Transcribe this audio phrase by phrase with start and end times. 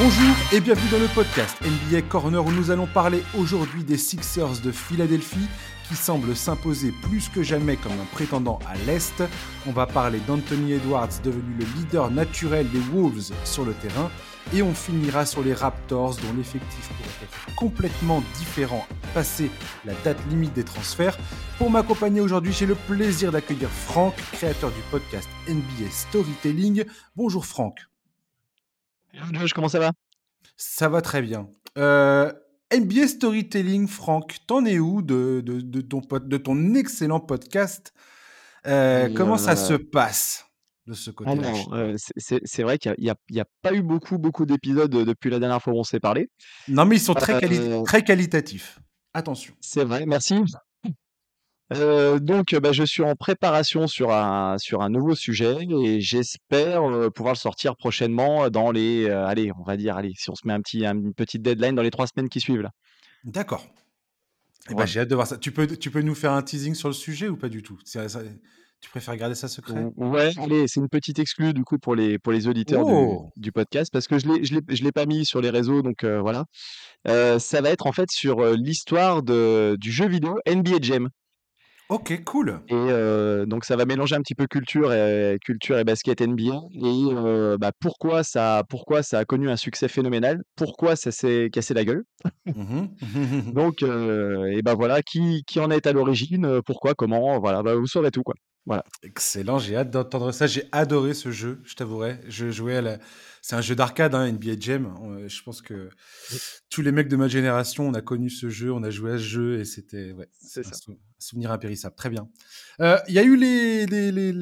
[0.00, 4.60] Bonjour et bienvenue dans le podcast NBA Corner où nous allons parler aujourd'hui des Sixers
[4.62, 5.48] de Philadelphie
[5.88, 9.24] qui semblent s'imposer plus que jamais comme un prétendant à l'Est.
[9.66, 14.08] On va parler d'Anthony Edwards devenu le leader naturel des Wolves sur le terrain
[14.54, 19.50] et on finira sur les Raptors dont l'effectif pourrait être complètement différent passé
[19.84, 21.18] la date limite des transferts.
[21.58, 26.84] Pour m'accompagner aujourd'hui, j'ai le plaisir d'accueillir Franck, créateur du podcast NBA Storytelling.
[27.16, 27.80] Bonjour Franck.
[29.54, 29.92] Comment ça va?
[30.56, 31.48] Ça va très bien.
[31.76, 32.32] Euh,
[32.72, 37.92] NBA Storytelling, Franck, t'en es où de, de, ton, de ton excellent podcast?
[38.66, 40.46] Euh, Comment ça se passe
[40.86, 41.52] de ce côté-là?
[41.72, 45.72] euh, C'est vrai qu'il n'y a, pas eu beaucoup, beaucoup d'épisodes depuis la dernière fois
[45.72, 46.28] où on s'est parlé.
[46.66, 47.40] Non, mais ils sont très,
[47.84, 48.78] très qualitatifs.
[49.14, 49.54] Attention.
[49.60, 50.42] C'est vrai, merci.
[51.74, 56.82] Euh, donc, bah, je suis en préparation sur un, sur un nouveau sujet et j'espère
[56.82, 60.34] euh, pouvoir le sortir prochainement dans les, euh, allez, on va dire, allez, si on
[60.34, 62.70] se met un petit, une petite deadline dans les trois semaines qui suivent là.
[63.24, 63.66] D'accord.
[64.70, 65.36] Eh ben, j'ai hâte de voir ça.
[65.38, 67.78] Tu peux, tu peux nous faire un teasing sur le sujet ou pas du tout?
[68.80, 69.90] Tu préfères garder ça secret?
[69.96, 73.28] Ouais, allez, c'est une petite exclue du coup pour les, pour les auditeurs oh!
[73.36, 76.44] du, podcast parce que je ne l'ai pas mis sur les réseaux, donc voilà.
[77.04, 81.08] ça va être en fait sur l'histoire du jeu vidéo NBA Jam.
[81.88, 82.60] Ok, cool.
[82.68, 87.56] Et donc ça va mélanger un petit peu culture et culture et basket NBA et
[87.58, 91.84] bah, pourquoi ça pourquoi ça a connu un succès phénoménal, pourquoi ça s'est cassé la
[91.84, 92.04] gueule?
[92.46, 92.88] Mmh
[93.54, 97.86] donc et ben voilà qui qui en est à l'origine, pourquoi, comment, voilà, bah, vous
[97.86, 98.34] saurez tout quoi.
[98.66, 98.84] Voilà.
[99.02, 100.46] Excellent, j'ai hâte d'entendre ça.
[100.46, 102.20] J'ai adoré ce jeu, je t'avouerai.
[102.28, 102.98] Je jouais à la...
[103.40, 104.94] C'est un jeu d'arcade, hein, NBA Jam.
[105.26, 105.88] Je pense que
[106.68, 109.18] tous les mecs de ma génération, on a connu ce jeu, on a joué à
[109.18, 111.94] ce jeu et c'était ouais, un, un, souvenir impérissable.
[111.96, 112.28] Très bien.
[112.80, 114.32] Euh, il y a eu les, les, les,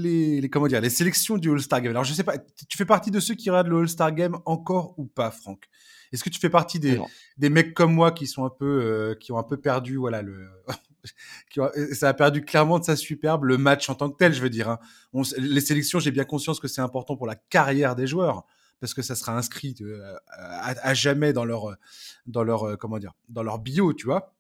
[0.41, 1.93] les, comment dire, les sélections du All-Star Game.
[1.93, 4.99] Alors je sais pas, tu fais partie de ceux qui regardent le All-Star Game encore
[4.99, 5.69] ou pas, Franck?
[6.13, 7.01] Est-ce que tu fais partie des,
[7.37, 10.23] des mecs comme moi qui sont un peu, euh, qui ont un peu perdu, voilà,
[10.23, 10.49] le
[11.93, 14.51] ça a perdu clairement de sa superbe, le match en tant que tel, je veux
[14.51, 14.69] dire.
[14.69, 14.79] Hein.
[15.39, 18.45] les sélections, j'ai bien conscience que c'est important pour la carrière des joueurs
[18.81, 21.77] parce que ça sera inscrit euh, à, jamais dans leur,
[22.27, 24.35] dans leur, euh, comment dire, dans leur bio, tu vois.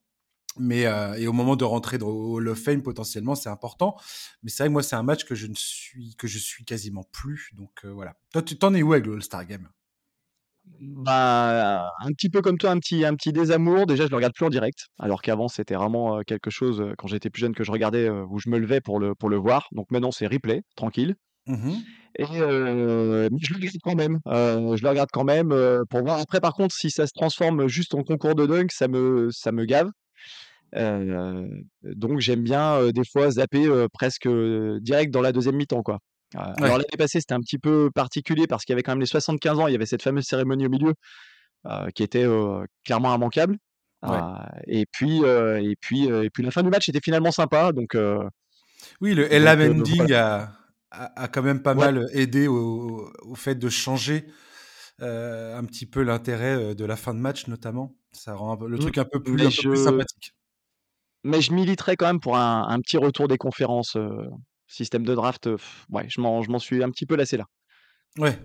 [0.58, 3.96] Mais euh, et au moment de rentrer dans le Hall Fame potentiellement, c'est important.
[4.42, 6.64] Mais c'est vrai que moi, c'est un match que je ne suis que je suis
[6.64, 7.50] quasiment plus.
[7.54, 8.16] Donc voilà.
[8.32, 9.68] Toi, tu t'en es où avec le Star Game?
[10.80, 13.86] Bah, un petit peu comme toi, un petit, un petit désamour.
[13.86, 17.30] Déjà, je le regarde plus en direct, alors qu'avant, c'était vraiment quelque chose, quand j'étais
[17.30, 19.68] plus jeune, que je regardais, où je me levais pour le, pour le voir.
[19.72, 21.14] Donc maintenant, c'est replay, tranquille.
[21.46, 21.74] Mmh
[22.18, 24.18] Et mais je le regarde quand même.
[24.26, 25.54] je le regarde quand même
[25.90, 26.18] pour voir.
[26.20, 29.52] Après, par contre, si ça se transforme juste en concours de dunk, ça me, ça
[29.52, 29.90] me gave.
[31.82, 34.28] donc, j'aime bien des fois zapper presque
[34.80, 35.98] direct dans la deuxième mi-temps, quoi.
[36.34, 39.06] Alors l'année passée, c'était un petit peu particulier parce qu'il y avait quand même les
[39.06, 40.94] 75 ans, il y avait cette fameuse cérémonie au milieu
[41.94, 42.26] qui était
[42.84, 43.56] clairement immanquable.
[44.66, 47.96] et puis et puis et puis la fin du match était finalement sympa, donc.
[49.00, 50.52] oui, le Ella Mending a,
[50.90, 54.26] a, quand même pas mal aidé au, au, fait de changer
[55.00, 57.94] un petit peu l'intérêt de la fin de match, notamment.
[58.12, 60.32] Ça rend le mmh, truc un peu plus, un peu plus sympathique.
[61.22, 63.96] Mais je militerais quand même pour un, un petit retour des conférences
[64.66, 65.48] système de draft,
[65.90, 67.46] ouais, je m'en suis un petit peu lassé là.
[68.18, 68.38] Ouais.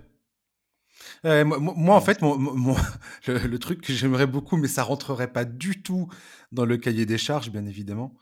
[1.24, 2.76] moi, en fait, mon,
[3.26, 6.08] le, truc que j'aimerais beaucoup, mais ça rentrerait pas du tout
[6.52, 8.14] dans le cahier des charges, bien évidemment.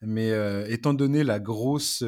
[0.00, 0.30] Mais
[0.68, 2.02] étant donné la grosse,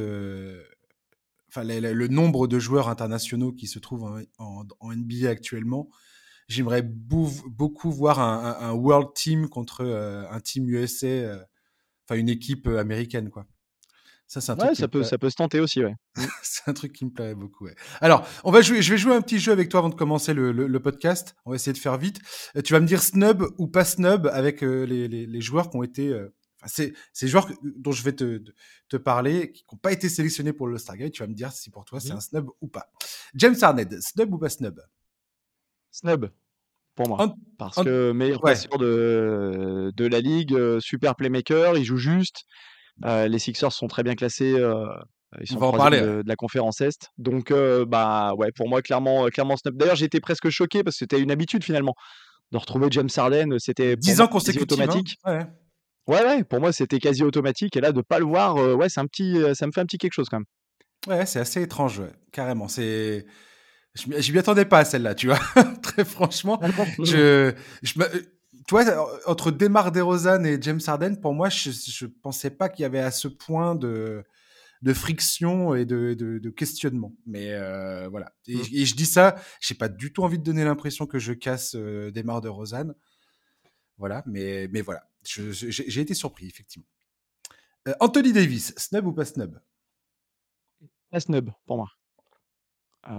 [1.49, 5.91] enfin le, nombre de joueurs internationaux qui se trouvent en, NBA actuellement,
[6.49, 11.47] j'aimerais beaucoup voir un, un, World Team contre un Team USA,
[12.07, 13.47] enfin une équipe américaine, quoi.
[14.27, 15.95] Ça, c'est un truc ça, peut, ça peut se tenter aussi, ouais.
[16.17, 16.23] Mmh.
[16.43, 17.75] c'est un truc qui me plairait beaucoup, ouais.
[18.01, 20.33] Alors, on va jouer, je vais jouer un petit jeu avec toi avant de commencer
[20.33, 21.37] le, le, podcast.
[21.45, 22.21] On va essayer de faire vite.
[22.57, 25.71] Euh, tu vas me dire snub ou pas snub avec euh, les, les, les, joueurs
[25.71, 26.09] qui ont été.
[26.09, 26.33] Euh,
[26.67, 28.43] c'est ces joueurs dont je vais te,
[28.89, 31.13] te parler, qui n'ont pas été sélectionnés pour le Stargate.
[31.13, 32.87] Tu vas me dire si pour toi c'est mmh un snub ou pas.
[33.35, 34.81] James Arnett, snub ou pas snub?
[35.91, 36.31] Snub
[36.95, 37.35] pour moi.
[37.59, 38.53] Parce que meilleur ouais.
[38.53, 42.47] passeur de, de la ligue, super playmaker, il joue juste
[43.03, 44.55] les Sixers sont très bien classés.
[45.41, 47.09] ils sont en parler, de, la conférence Est.
[47.19, 47.53] Donc,
[47.87, 49.77] bah ouais, pour moi, clairement, clairement snub.
[49.77, 51.95] D'ailleurs, j'étais presque choqué parce que c'était une habitude finalement
[52.53, 53.59] de retrouver James Harden.
[53.59, 54.79] C'était 10 ans consécutifs.
[54.79, 54.85] Hein.
[54.85, 55.19] Automatique.
[55.27, 56.25] ouais.
[56.25, 56.45] ouais.
[56.45, 57.77] pour moi, c'était quasi automatique.
[57.77, 59.99] Et là, de pas le voir, ouais, c'est un petit, ça me fait un petit
[59.99, 60.47] quelque chose quand même.
[61.07, 62.03] Ouais, c'est assez étrange,
[62.33, 62.69] carrément.
[62.69, 63.27] C'est.
[63.95, 65.39] Je m'y attendais pas à celle-là, tu vois.
[65.83, 66.61] Très franchement,
[66.99, 67.95] je, je,
[68.67, 72.83] tu vois, entre Demar DeRozan et James Harden, pour moi, je, ne pensais pas qu'il
[72.83, 74.25] y avait à ce point de,
[74.83, 77.15] de friction et de, de, questionnement.
[77.27, 78.33] Mais euh, voilà.
[78.49, 78.61] Mmh.
[78.73, 81.75] Et, je dis ça, j'ai pas du tout envie de donner l'impression que je casse
[81.75, 82.95] euh, des mares de Rosanne.
[83.99, 85.09] Voilà, mais, mais voilà.
[85.23, 86.87] J'ai été surpris, effectivement.
[87.89, 89.59] Euh, Anthony Davis, snub ou pas snub?
[91.11, 91.89] Pas snub, pour moi.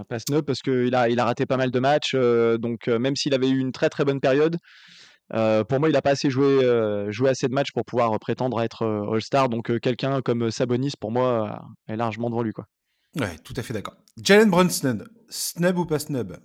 [0.08, 2.14] pas snub parce qu'il a, il a raté pas mal de matchs.
[2.14, 4.58] donc, même s'il avait eu une très très bonne période,
[5.34, 8.18] euh, pour moi, il n'a pas assez joué, euh, joué assez de matchs pour pouvoir
[8.20, 9.48] prétendre à être euh, All-Star.
[9.48, 12.52] Donc, quelqu'un comme Sabonis, pour moi, est largement devant lui.
[12.52, 12.66] Quoi.
[13.18, 13.96] Ouais, tout à fait d'accord.
[14.22, 16.36] Jalen Brunson, snub ou pas snub?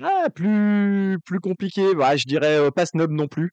[0.00, 1.94] Ah, plus, plus compliqué.
[1.94, 3.50] Bah, je dirais pas snub non plus.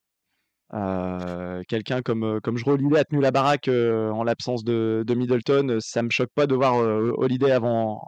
[1.67, 5.77] quelqu'un comme, comme je Holiday a tenu la baraque en l'absence de, de, Middleton.
[5.79, 8.05] Ça me choque pas de voir Holiday avant,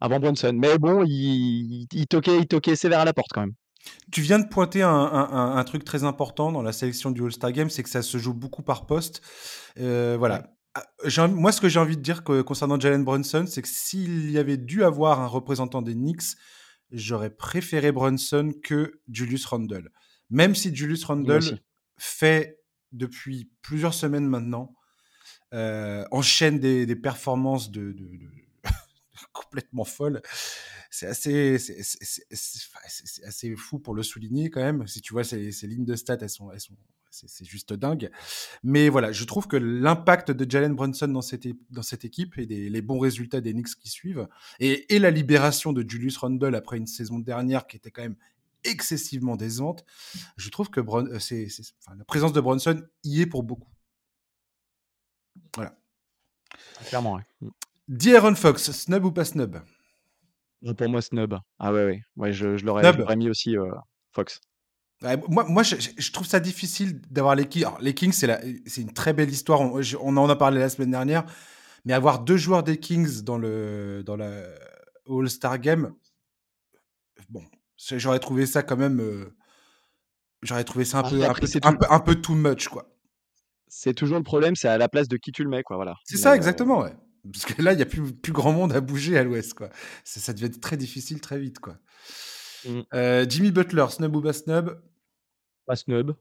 [0.00, 0.52] avant Brunson.
[0.54, 3.54] Mais bon, il, il, toquait, il toquait sévère à la porte quand même.
[4.12, 7.82] Tu viens de pointer un, truc très important dans la sélection du All-Star Game, c'est
[7.82, 9.22] que ça se joue beaucoup par poste.
[9.78, 10.54] Euh, voilà.
[10.74, 14.38] Ah, moi, ce que j'ai envie de dire concernant Jalen Brunson, c'est que s'il y
[14.38, 16.36] avait dû avoir un représentant des Knicks,
[16.90, 19.90] j'aurais préféré Brunson que Julius Randle.
[20.30, 21.60] Même si Julius Randle
[21.96, 22.60] fait
[22.92, 24.74] depuis plusieurs semaines maintenant,
[25.52, 27.94] euh, enchaîne des, performances de
[29.32, 30.22] complètement folles
[30.94, 34.86] c'est assez, c'est assez fou pour le souligner quand même.
[34.86, 36.76] Si tu vois ces, lignes de stats, elles sont, elles sont,
[37.10, 38.10] c'est juste dingue.
[38.62, 42.46] Mais voilà, je trouve que l'impact de Jalen Brunson dans cette, dans cette équipe et
[42.46, 44.28] les bons résultats des Knicks qui suivent,
[44.60, 48.16] et, la libération de Julius Randle après une saison dernière qui était quand même
[48.62, 49.84] excessivement décevante,
[50.36, 51.46] je trouve que euh,
[51.98, 53.72] la présence de Brunson y est pour beaucoup.
[55.56, 55.76] Voilà.
[56.86, 57.48] Clairement, ouais.
[57.88, 59.58] D'Aaron Fox, snub ou pas snub?
[60.72, 61.34] Pour moi, Snub.
[61.58, 62.02] Ah ouais, ouais.
[62.16, 63.70] ouais je, je l'aurais mis aussi euh,
[64.12, 64.40] Fox.
[65.28, 67.64] moi, moi je, je, trouve ça difficile d'avoir les Kings.
[67.64, 69.60] Alors, les Kings, c'est une très belle histoire.
[69.60, 71.24] On, on, en a parlé la semaine dernière.
[71.84, 74.30] Mais avoir deux joueurs des Kings dans, le, dans la
[75.06, 75.92] All-Star Game,
[77.28, 77.44] bon,
[77.76, 79.00] j'aurais trouvé ça quand même.
[79.00, 79.36] Euh,
[80.42, 81.34] j'aurais trouvé ça un, peu, un,
[81.74, 82.88] peu, un, peu, too much, quoi.
[83.68, 85.76] C'est toujours le problème, c'est à la place de qui tu le mets, quoi.
[85.76, 85.94] Voilà.
[86.04, 86.94] C'est ça, exactement, ouais.
[87.32, 89.70] Parce que là, il n'y a plus, plus grand monde à bouger à l'ouest, quoi.
[90.04, 91.78] Ça, ça, devait être très difficile très vite, quoi.
[92.66, 92.80] Mmh.
[92.92, 94.78] Euh, Jimmy Butler, snub ou pas snub?
[95.66, 96.12] Pas snub.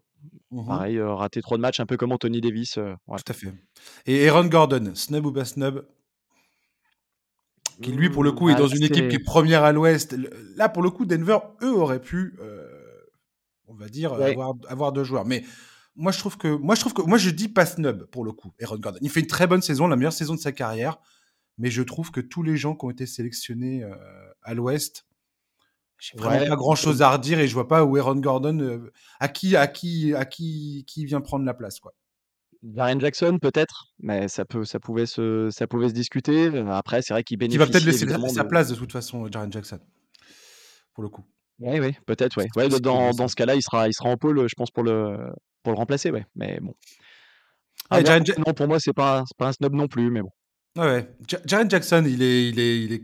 [0.52, 2.78] Mmh Pareil, euh, raté trop de matchs, un peu comme Anthony Davis.
[2.78, 3.54] Euh, Tout à fait.
[4.06, 5.86] Et Aaron Gordon, snub ou pas snub?
[7.82, 10.16] Qui lui, pour le coup, est mmh, dans une équipe qui est première à l'ouest.
[10.56, 12.38] Là, pour le coup, Denver, eux, auraient pu,
[13.68, 15.26] on va dire, avoir, avoir deux joueurs.
[15.26, 15.44] Mais
[15.96, 18.32] moi je trouve que moi je trouve que moi je dis pas snub pour le
[18.32, 19.00] coup Aaron Gordon.
[19.02, 20.98] Il fait une très bonne saison, la meilleure saison de sa carrière,
[21.58, 23.96] mais je trouve que tous les gens qui ont été sélectionnés euh,
[24.42, 25.06] à l'Ouest,
[26.00, 28.92] j'ai vraiment pas grand chose à redire et je vois pas où Aaron Gordon euh,
[29.20, 31.94] à qui à qui à qui qui vient prendre la place quoi.
[32.76, 36.48] Jaren Jackson peut-être, mais ça peut ça pouvait se ça pouvait se discuter.
[36.70, 37.56] Après c'est vrai qu'il bénéficie.
[37.56, 39.80] Il va peut-être laisser sa place de toute façon Jaren Jackson
[40.94, 41.26] pour le coup.
[41.60, 42.48] Oui, oui, peut-être, ouais.
[42.56, 45.18] ouais dans, dans ce cas-là, il sera, il sera en pôle, je pense, pour le,
[45.62, 46.26] pour le remplacer, ouais.
[46.36, 46.74] Mais bon.
[47.90, 50.32] Ah, non, pour moi, c'est pas, pas un snob non plus, mais bon.
[50.78, 51.08] ouais.
[51.46, 53.04] Jaren Jackson, il est, il est, il est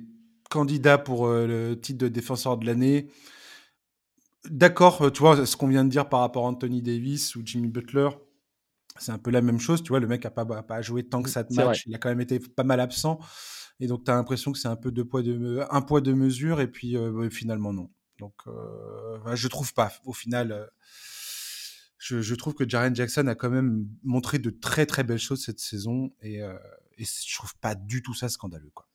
[0.49, 3.07] candidat pour euh, le titre de défenseur de l'année.
[4.49, 7.41] D'accord, euh, tu vois, ce qu'on vient de dire par rapport à Anthony Davis ou
[7.45, 8.09] Jimmy Butler,
[8.97, 9.83] c'est un peu la même chose.
[9.83, 11.83] Tu vois, le mec n'a pas, pas joué tant que ça de match.
[11.85, 13.19] Il a quand même été pas mal absent.
[13.79, 16.13] Et donc, tu as l'impression que c'est un peu deux poids, de, un poids, de
[16.13, 16.61] mesure.
[16.61, 17.89] Et puis, euh, finalement, non.
[18.19, 19.91] Donc, euh, je trouve pas.
[20.05, 20.69] Au final,
[21.99, 25.59] je, trouve que Jaren Jackson a quand même montré de très très belles choses cette
[25.59, 26.57] saison et, euh,
[26.97, 28.71] et je trouve pas du tout ça scandaleux.
[28.73, 28.87] Quoi.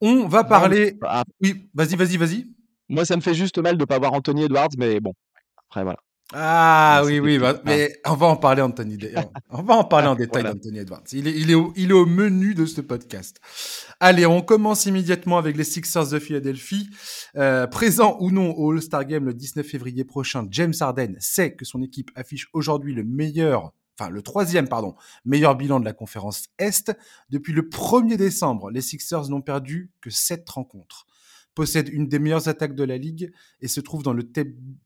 [0.00, 0.98] On va parler.
[1.40, 2.54] Oui, vas-y, vas-y, vas-y.
[2.88, 5.14] Moi, ça me fait juste mal de ne pas voir Anthony Edwards, mais bon,
[5.56, 5.98] après voilà.
[6.32, 8.98] Ah oui, oui, bah, mais on va en parler, Anthony.
[9.50, 11.04] on va en parler en détail d'Anthony Edwards.
[11.12, 13.40] Il est, il, est au, il est au menu de ce podcast.
[14.00, 16.88] Allez, on commence immédiatement avec les Sixers de Philadelphie.
[17.36, 21.64] Euh, présent ou non au All-Star Game le 19 février prochain, James Harden sait que
[21.64, 26.46] son équipe affiche aujourd'hui le meilleur enfin le troisième, pardon, meilleur bilan de la conférence
[26.58, 26.96] Est.
[27.30, 31.06] Depuis le 1er décembre, les Sixers n'ont perdu que 7 rencontres
[31.54, 34.24] possède une des meilleures attaques de la ligue et se trouve dans le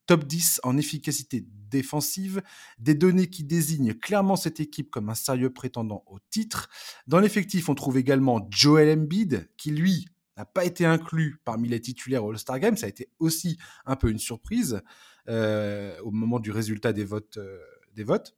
[0.06, 2.42] top 10 en efficacité défensive,
[2.78, 6.68] des données qui désignent clairement cette équipe comme un sérieux prétendant au titre.
[7.06, 10.06] Dans l'effectif, on trouve également Joel Embiid, qui lui
[10.37, 13.96] n'a pas été inclus parmi les titulaires au All-Star Game, ça a été aussi un
[13.96, 14.80] peu une surprise
[15.28, 17.58] euh, au moment du résultat des votes, euh,
[17.94, 18.37] des votes.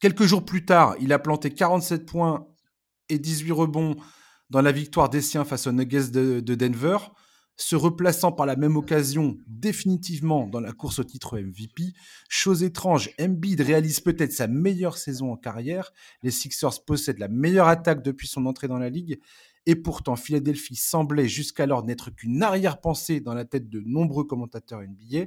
[0.00, 2.46] Quelques jours plus tard, il a planté 47 points
[3.08, 3.96] et 18 rebonds
[4.50, 6.98] dans la victoire des siens face aux Nuggets de Denver
[7.58, 11.92] se replaçant par la même occasion définitivement dans la course au titre MVP.
[12.28, 15.92] Chose étrange, Embiid réalise peut-être sa meilleure saison en carrière.
[16.22, 19.20] Les Sixers possèdent la meilleure attaque depuis son entrée dans la ligue.
[19.66, 25.26] Et pourtant, Philadelphie semblait jusqu'alors n'être qu'une arrière-pensée dans la tête de nombreux commentateurs NBA.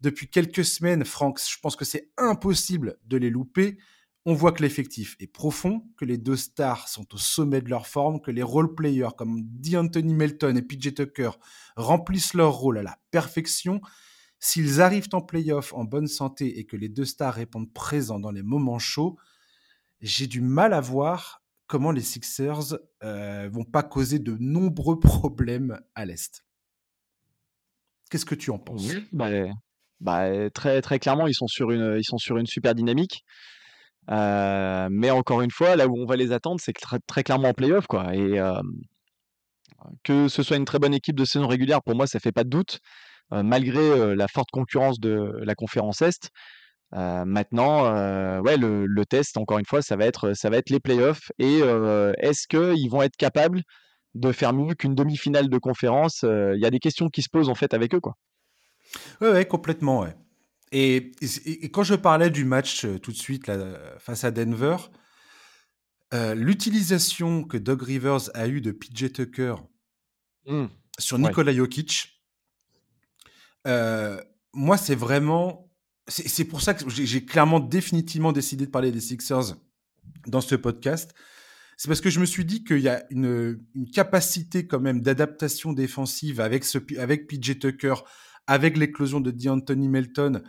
[0.00, 3.78] Depuis quelques semaines, Franck, je pense que c'est impossible de les louper
[4.24, 7.86] on voit que l'effectif est profond, que les deux stars sont au sommet de leur
[7.86, 11.30] forme, que les role-players comme D'Anthony Melton et PJ Tucker
[11.76, 13.80] remplissent leur rôle à la perfection.
[14.38, 18.30] S'ils arrivent en playoff en bonne santé et que les deux stars répondent présents dans
[18.30, 19.16] les moments chauds,
[20.00, 25.80] j'ai du mal à voir comment les Sixers euh, vont pas causer de nombreux problèmes
[25.94, 26.44] à l'Est.
[28.10, 28.88] Qu'est-ce que tu en penses?
[29.12, 29.30] Bah,
[30.00, 33.24] bah, très, très clairement, ils sont sur une, ils sont sur une super dynamique.
[34.10, 36.74] Euh, mais encore une fois, là où on va les attendre, c'est
[37.06, 38.14] très, clairement en playoff, quoi.
[38.14, 38.38] Et
[40.04, 42.44] que ce soit une très bonne équipe de saison régulière, pour moi, ça fait pas
[42.44, 42.80] de doute,
[43.30, 46.30] malgré la forte concurrence de la conférence Est.
[46.92, 47.84] maintenant,
[48.42, 51.30] ouais, le, le, test, encore une fois, ça va être, ça va être les playoffs.
[51.38, 51.58] Et
[52.18, 53.62] est-ce qu'ils vont être capables
[54.14, 56.22] de faire mieux qu'une demi-finale de conférence?
[56.22, 58.14] Il y a des questions qui se posent en fait avec eux, quoi.
[59.20, 60.14] Ouais, ouais, complètement, ouais.
[60.72, 61.12] Et,
[61.70, 63.58] quand je parlais du match euh, tout de suite là,
[63.98, 64.76] face à Denver,
[66.14, 69.54] euh, l'utilisation que Doug Rivers a eue de PJ Tucker
[70.46, 70.64] mmh.
[70.98, 72.22] sur Nikola Jokic,
[73.66, 74.20] euh,
[74.52, 75.68] moi, c'est vraiment.
[76.08, 79.54] C'est pour ça que j'ai clairement, définitivement décidé de parler des Sixers
[80.26, 81.14] dans ce podcast.
[81.76, 85.00] C'est parce que je me suis dit qu'il y a une, une, capacité quand même
[85.00, 87.94] d'adaptation défensive avec, ce, avec PJ Tucker,
[88.46, 90.42] avec l'éclosion de D'Anthony Melton,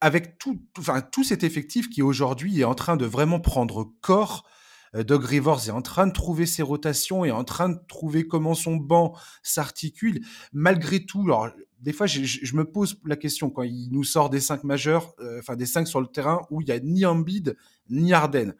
[0.00, 4.46] avec tout, enfin, tout cet effectif qui aujourd'hui est en train de vraiment prendre corps.
[4.94, 8.26] Euh, Doug Rivers est en train de trouver ses rotations, est en train de trouver
[8.26, 10.24] comment son banc s'articule.
[10.52, 11.50] Malgré tout, alors,
[11.80, 15.38] des fois, je, me pose la question quand il nous sort des cinq majeurs, euh,
[15.40, 17.56] enfin des cinq sur le terrain où il y a ni Embiid
[17.90, 18.54] ni Arden.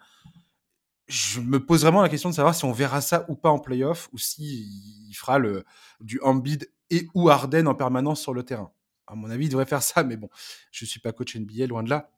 [1.08, 3.60] Je me pose vraiment la question de savoir si on verra ça ou pas en
[3.60, 5.64] playoff ou si il fera le,
[6.00, 8.72] du Embiid et ou Arden en permanence sur le terrain.
[9.06, 10.28] À mon avis, il devrait faire ça, mais bon,
[10.72, 12.10] je ne suis pas coach NBA, loin de là.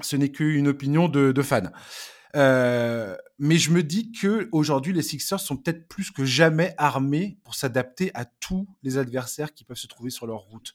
[0.00, 1.72] Ce n'est qu'une opinion de, de fan.
[2.34, 7.38] Euh, mais je me dis que aujourd'hui, les Sixers sont peut-être plus que jamais armés
[7.44, 10.74] pour s'adapter à tous les adversaires qui peuvent se trouver sur leur route.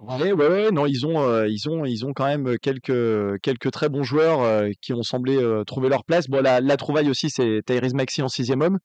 [0.00, 3.88] Ouais, ouais, non, ils ont, euh, ils ont, ils ont quand même quelques, quelques très
[3.88, 6.28] bons joueurs euh, qui ont semblé trouver leur place.
[6.28, 8.78] Bon, la, la trouvaille aussi, c'est Tyrese Maxi en sixième homme.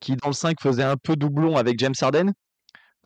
[0.00, 2.32] Qui dans le 5 faisait un peu doublon avec James Harden.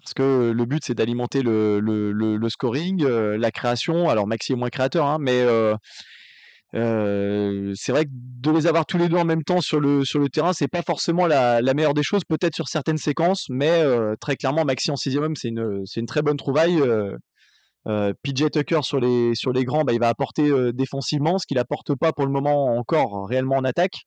[0.02, 4.08] Parce que le but, c'est d'alimenter le, le, le, scoring, la création.
[4.08, 5.46] Alors, Maxi est moins créateur, hein, mais
[6.72, 10.18] c'est vrai que de les avoir tous les deux en même temps sur le, sur
[10.18, 13.84] le terrain, c'est pas forcément la, la, meilleure des choses, peut-être sur certaines séquences, mais
[14.20, 16.82] très clairement, Maxi en sixième homme, c'est une, très bonne trouvaille.
[17.84, 21.94] PJ Tucker sur les, sur les grands, bah, il va apporter défensivement, ce qu'il apporte
[21.94, 24.02] pas pour le moment encore réellement en attaque.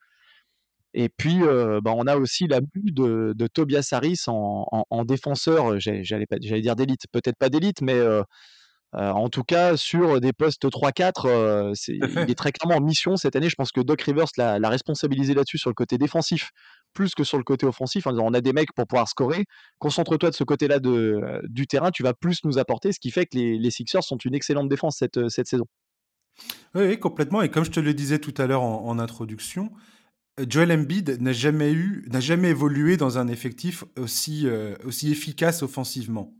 [0.98, 1.40] Et puis,
[1.84, 7.38] bah, on a aussi l'abus de, de Tobias Harris en, défenseur, j'allais, dire d'élite, peut-être
[7.38, 8.02] pas d'élite, mais
[8.94, 13.50] en tout cas, sur des postes 3-4, il est très clairement en mission cette année.
[13.50, 16.52] Je pense que Doc Rivers l'a, responsabilisé là-dessus sur le côté défensif,
[16.94, 19.44] plus que sur le côté offensif, en disant on a des mecs pour pouvoir scorer,
[19.80, 23.38] concentre-toi de ce côté-là du terrain, tu vas plus nous apporter, ce qui fait que
[23.38, 25.66] les, Sixers sont une excellente défense cette, cette saison.
[26.74, 27.42] Oui, complètement.
[27.42, 29.72] Et comme je te le disais tout à l'heure en introduction,
[30.38, 35.64] Joel Embiid n'a jamais eu, n'a jamais évolué dans un effectif aussi, euh, aussi efficace
[35.64, 36.36] offensivement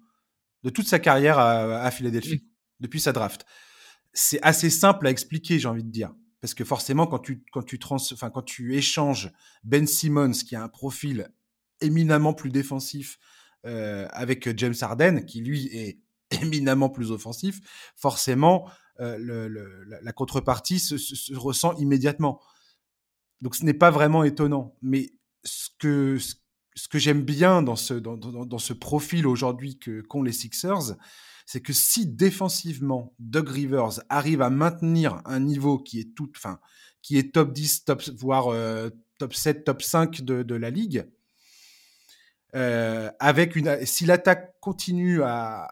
[0.64, 2.44] de toute sa carrière à, Philadelphie,
[2.80, 3.46] depuis sa draft.
[4.14, 6.12] C'est assez simple à expliquer, j'ai envie de dire.
[6.42, 9.32] Parce que forcément, quand tu, quand tu, trans, enfin, quand tu échanges
[9.64, 11.30] Ben Simmons, qui a un profil
[11.82, 13.20] éminemment plus défensif,
[13.66, 16.00] euh, avec James Harden, qui lui est
[16.42, 17.60] éminemment plus offensif,
[17.96, 18.68] forcément,
[19.00, 22.42] euh, le, la, contrepartie se, ressent immédiatement.
[23.42, 24.76] Donc ce n'est pas vraiment étonnant.
[24.82, 25.12] Mais
[25.44, 26.18] ce que,
[26.76, 30.96] ce que j'aime bien dans ce, dans, ce profil aujourd'hui qu'ont les Sixers,
[31.46, 36.60] c'est que si défensivement, Doug Rivers arrive à maintenir un niveau qui est tout, enfin,
[37.02, 38.90] qui est top 10, top, voire euh,
[39.20, 41.06] top 7, top 5 de, de la ligue,
[42.56, 45.72] euh, avec une, si l'attaque continue à,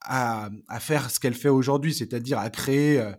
[0.00, 3.12] à, à, faire ce qu'elle fait aujourd'hui, c'est-à-dire à créer euh,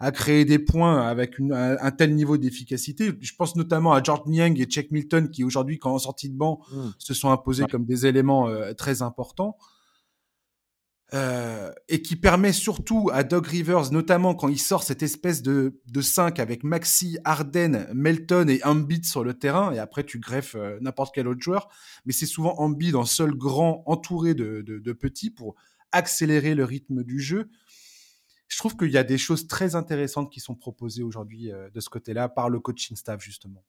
[0.00, 3.12] à créer des points avec un, tel niveau d'efficacité.
[3.20, 6.36] Je pense notamment à George Niang et Chuck Milton qui aujourd'hui, quand en sortie de
[6.36, 6.80] banc, mmh.
[6.98, 9.56] se sont imposés comme des éléments euh, très importants.
[11.12, 15.80] Euh, et qui permet surtout à Doug Rivers, notamment quand il sort cette espèce de,
[15.88, 20.54] de 5 avec Maxi, Arden, Melton et Embiid sur le terrain, et après tu greffes
[20.54, 21.68] euh, n'importe quel autre joueur,
[22.06, 25.56] mais c'est souvent Embiid en seul grand entouré de, de, petits pour
[25.90, 27.50] accélérer le rythme du jeu.
[28.50, 31.80] Je trouve qu'il y a des choses très intéressantes qui sont proposées aujourd'hui euh, de
[31.80, 33.64] ce côté-là par le coaching staff justement.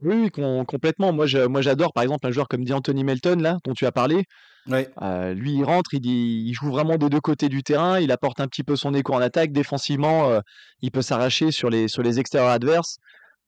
[0.00, 1.12] Oui, complètement.
[1.12, 4.24] Moi, moi, j'adore, par exemple, un joueur comme Anthony Melton, là, dont tu as parlé.
[4.66, 4.90] Ouais.
[5.02, 8.00] Euh, lui, il rentre, il, il joue vraiment des deux côtés du terrain.
[8.00, 9.52] Il apporte un petit peu son écho en attaque.
[9.52, 10.40] Défensivement, euh,
[10.80, 12.98] il peut s'arracher sur les, sur les extérieurs adverses.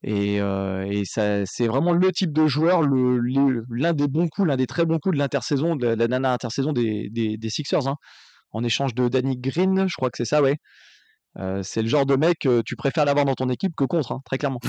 [0.03, 4.85] Et, euh, c'est vraiment le type de joueur, l'un des bons coups, l'un des très
[4.85, 7.89] bons coups de l'intersaison, de la dernière intersaison des, des, des Sixers.
[7.89, 7.97] Hein.
[8.53, 10.57] En échange de Danny Green, je crois que c'est ça, ouais.
[11.39, 14.23] Euh, c'est le genre de mec, tu préfères l'avoir dans ton équipe que contre, hein,
[14.25, 14.61] très clairement.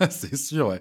[0.10, 0.80] c'est sûr, ouais.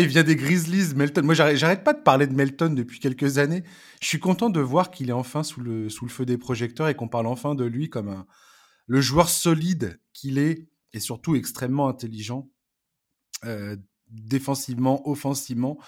[0.00, 1.22] il vient des Grizzlies, Melton.
[1.24, 3.64] Moi, j'arrête pas de parler de Melton depuis quelques années.
[4.00, 6.88] Je suis content de voir qu'il est enfin sous le, sous le feu des projecteurs
[6.88, 8.26] et qu'on parle enfin de lui comme un,
[8.86, 12.48] le joueur solide qu'il est et surtout extrêmement intelligent,
[13.44, 13.76] euh,
[14.08, 15.78] défensivement, offensivement.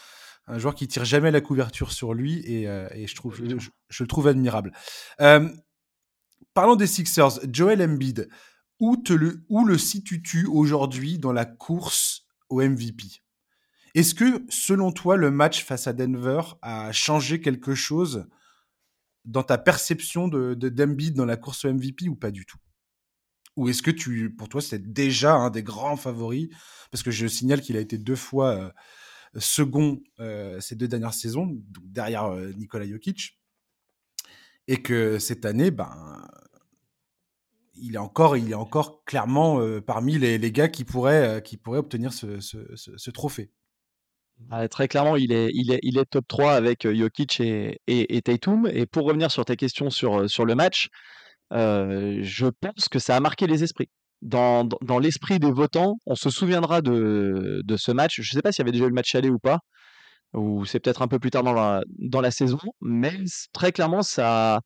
[0.47, 4.07] Un joueur qui tire jamais la couverture sur lui et, euh, je, trouve, je, le
[4.07, 4.73] trouve admirable.
[6.55, 8.29] Parlons des Sixers, Joel Embiid
[8.81, 13.23] où, te le, où le situes-tu aujourd'hui dans la course au MVP
[13.95, 18.27] Est-ce que, selon toi, le match face à Denver a changé quelque chose
[19.25, 20.69] dans ta perception de, de
[21.11, 22.59] dans la course au MVP ou pas du tout?
[23.57, 26.49] Ou est-ce que tu, pour toi, c'est déjà un des grands favoris?
[26.93, 28.71] Parce que je signale qu'il a été deux fois euh,
[29.37, 33.37] second euh, ces deux dernières saisons, derrière euh, Nikola Jokic.
[34.69, 36.19] Et que cette année, ben,
[37.81, 41.41] il est encore, il est encore clairement euh, parmi les, les, gars qui pourraient, euh,
[41.41, 43.51] qui pourraient obtenir ce, ce, trophée.
[44.51, 47.81] Ah, très clairement, il est, il, est, il est top 3 avec euh, Jokic et,
[47.87, 50.89] et, et, pour revenir sur ta question sur, sur le match,
[51.51, 53.89] je pense que ça a marqué les esprits.
[54.21, 58.21] Dans, dans, dans l'esprit des votants, on se souviendra de, de ce match.
[58.21, 59.61] Je ne sais pas s'il y avait déjà eu le match aller ou pas,
[60.35, 63.15] ou c'est peut-être un peu plus tard dans la, dans la saison, mais
[63.53, 64.61] très clairement, ça,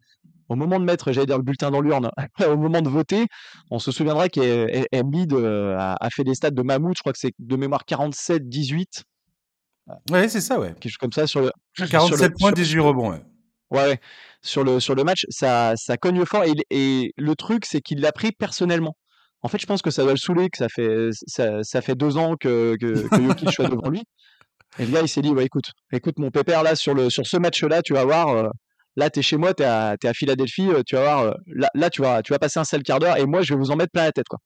[0.49, 2.11] au moment de mettre, j'allais dire le bulletin dans l'urne,
[2.47, 3.27] au moment de voter,
[3.71, 7.19] on se souviendra qu'Embiid euh, a, a fait des stats de mammouth, je crois que
[7.19, 9.03] c'est de mémoire 47-18.
[10.11, 10.75] Ouais, c'est ça, ouais.
[10.75, 11.51] Quelque chose comme ça sur le.
[11.77, 13.23] 47 points, 18 rebonds, ouais.
[13.71, 14.01] Ouais,
[14.43, 16.45] sur le, sur le match, ça, ça cogne fort.
[16.45, 18.97] Et, et le truc, c'est qu'il l'a pris personnellement.
[19.41, 21.95] En fait, je pense que ça doit le saouler, que ça fait, ça, ça fait
[21.95, 24.03] deux ans que, que, que Yoki soit devant lui.
[24.79, 27.27] Et le gars, il s'est dit, ouais, écoute, écoute, mon pépère, là, sur, le, sur
[27.27, 28.49] ce match-là, tu vas voir, euh,
[28.97, 31.33] Là, tu es chez moi, tu es, à Philadelphie, euh, tu vas voir, euh,
[31.75, 33.71] là, tu, vas, tu vas passer un seul quart d'heure et moi, je vais vous
[33.71, 34.29] en mettre plein la tête.
[34.29, 34.39] Quoi.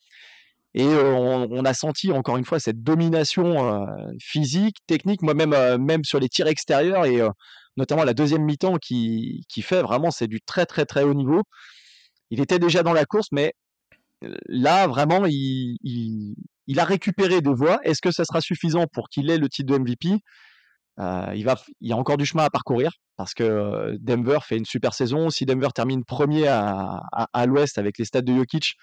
[0.75, 3.87] Et euh, on, a senti encore une fois cette domination
[4.21, 7.21] physique, technique, moi même, sur les tirs extérieurs et
[7.77, 11.43] notamment la deuxième mi-temps qui, qui fait vraiment, c'est du très très très haut niveau.
[12.31, 13.55] Il était déjà dans la course, mais
[14.49, 17.79] là, vraiment, il, il a récupéré des voix.
[17.85, 20.21] Est-ce que ça sera suffisant pour qu'il ait le titre de MVP
[20.99, 21.47] euh, il,
[21.83, 25.29] y a encore du chemin à parcourir parce que euh, Denver fait une super saison.
[25.29, 27.03] Si Denver termine premier à,
[27.47, 28.77] l'ouest avec les stats de Jokic,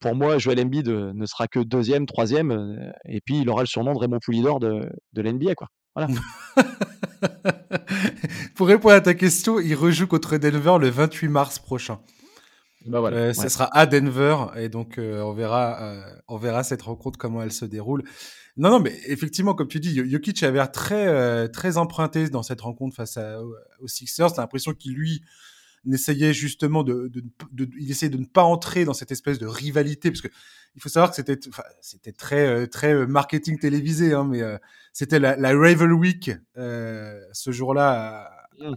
[0.00, 3.66] pour moi, Joel Embiid euh, ne sera que deuxième, troisième, et puis il aura le
[3.66, 5.52] surnom de Raymond Poulidor de, l'NBA.
[8.54, 11.98] Pour répondre à ta question, il rejoue contre Denver le 28 mars prochain.
[12.86, 16.62] Bah voilà, euh, Ça sera à Denver et donc euh, on verra, euh, on verra
[16.62, 18.04] cette rencontre comment elle se déroule.
[18.56, 22.60] Non, non, mais effectivement, comme tu dis, Jokic avait l'air très, très emprunté dans cette
[22.60, 24.32] rencontre face à, aux Sixers.
[24.32, 25.22] T'as l'impression qu'il lui
[25.84, 29.46] n'essayait justement de, de, de, il essayait de ne pas entrer dans cette espèce de
[29.46, 30.28] rivalité parce que
[30.74, 31.38] il faut savoir que c'était,
[31.80, 34.42] c'était très, très marketing télévisé, hein, mais
[34.92, 38.30] c'était la, la Rival Week ce jour-là.
[38.58, 38.74] Mmh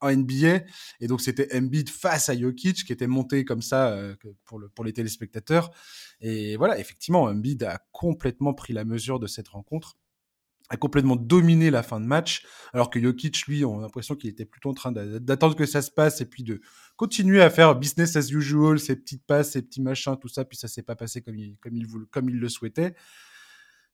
[0.00, 0.60] en NBA.
[1.00, 4.68] Et donc, c'était Embiid face à Jokic qui était monté comme ça euh, pour, le,
[4.68, 5.70] pour les téléspectateurs.
[6.20, 9.96] Et voilà, effectivement, Embiid a complètement pris la mesure de cette rencontre
[10.68, 14.30] a complètement dominé la fin de match, alors que Jokic, lui, on a l'impression qu'il
[14.30, 16.60] était plutôt en train d'attendre que ça se passe et puis de
[16.96, 20.56] continuer à faire business as usual, ses petites passes, ses petits machins, tout ça, puis
[20.56, 22.94] ça s'est pas passé comme il, comme il, comme il le souhaitait.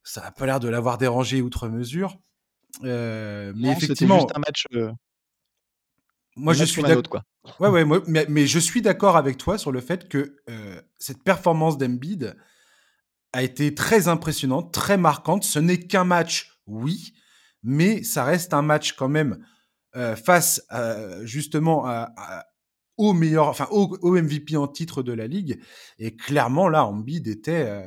[0.02, 2.18] Ça n'a pas l'air de l'avoir dérangé outre mesure.
[2.84, 4.90] Euh, mais effectivement, juste un match, euh,
[6.36, 7.22] moi, je suis d'accord.
[7.60, 10.80] Ouais, ouais, moi, mais, mais, je suis d'accord avec toi sur le fait que euh,
[10.98, 12.36] cette performance d'Embiid
[13.32, 15.44] a été très impressionnante, très marquante.
[15.44, 17.12] Ce n'est qu'un match, oui,
[17.62, 19.44] mais ça reste un match quand même
[19.96, 22.12] euh, face à, justement à,
[22.96, 25.60] au meilleur, enfin au, au, MVP en titre de la ligue.
[25.98, 27.84] Et clairement, là, Embiid était euh,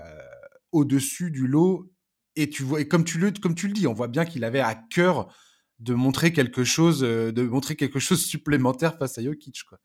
[0.72, 1.92] au-dessus du lot.
[2.36, 4.44] Et tu vois, et comme tu le, comme tu le dis, on voit bien qu'il
[4.44, 5.34] avait à cœur
[5.80, 9.80] de montrer quelque chose, euh, de montrer quelque chose supplémentaire face à Jokic, quoi.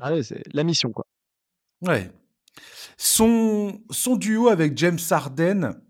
[0.00, 1.06] Ah c'est la mission, quoi.
[1.82, 2.10] Ouais.
[2.96, 5.80] Son, son duo avec James Harden,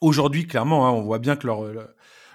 [0.00, 1.64] aujourd'hui, clairement, hein, on voit bien que leur,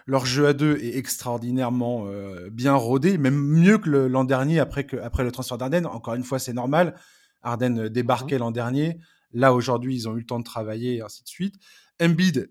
[0.10, 4.84] leur jeu à deux est extraordinairement euh, bien rodé, même mieux que l'an dernier après,
[4.84, 5.86] que, après le transfert d'Arden.
[5.86, 6.96] Encore une fois, c'est normal.
[7.44, 8.42] Arden euh, débarquait mhm.
[8.42, 8.98] l'an dernier.
[9.34, 11.56] Là, aujourd'hui, ils ont eu le temps de travailler et ainsi de suite.
[12.02, 12.50] Embiid,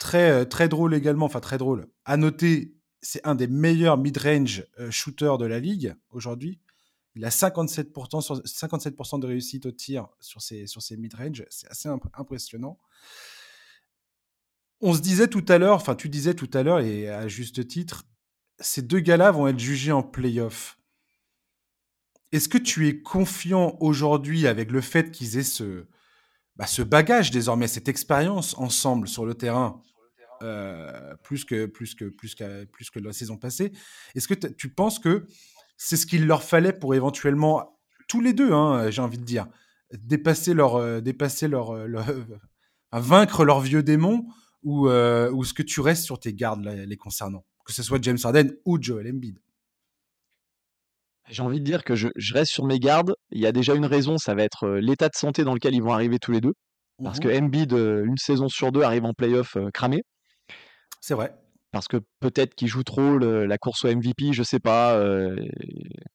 [0.00, 1.86] très, euh, très drôle également, enfin très drôle.
[2.04, 6.60] À noter, c'est un des meilleurs mid-range shooters de la ligue aujourd'hui.
[7.14, 11.44] Il a 57%, sur, 57 de réussite au tir sur ses, sur mid-range.
[11.50, 12.78] C'est assez impressionnant.
[14.80, 17.66] On se disait tout à l'heure, enfin tu disais tout à l'heure, et à juste
[17.68, 18.04] titre,
[18.60, 20.78] ces deux gars-là vont être jugés en playoff.
[22.32, 25.86] Est-ce que tu es confiant aujourd'hui avec le fait qu'ils aient ce,
[26.56, 29.82] bah, ce bagage désormais, cette expérience ensemble sur le terrain,
[30.42, 32.34] euh, plus, que, plus, que, plus,
[32.72, 33.72] plus que la saison passée
[34.14, 35.26] Est-ce que tu penses que
[35.76, 39.46] c'est ce qu'il leur fallait pour éventuellement, tous les deux, hein, j'ai envie de dire,
[39.92, 41.86] dépasser leur, euh, dépasser leur, euh,
[42.92, 44.26] vaincre leur vieux démon
[44.62, 48.02] ou, euh, ou est-ce que tu restes sur tes gardes les concernant, que ce soit
[48.02, 49.38] James Harden ou Joel Embiid
[51.28, 53.14] J'ai envie de dire que je, reste sur mes gardes.
[53.30, 55.82] Il y a déjà une raison, ça va être l'état de santé dans lequel ils
[55.82, 56.52] vont arriver tous les deux.
[57.02, 60.02] Parce mmh que Embiid, une saison sur deux, arrive en playoff cramé.
[61.00, 61.34] C'est vrai.
[61.72, 65.00] Parce que peut-être qu'il joue trop la course au MVP, je sais pas.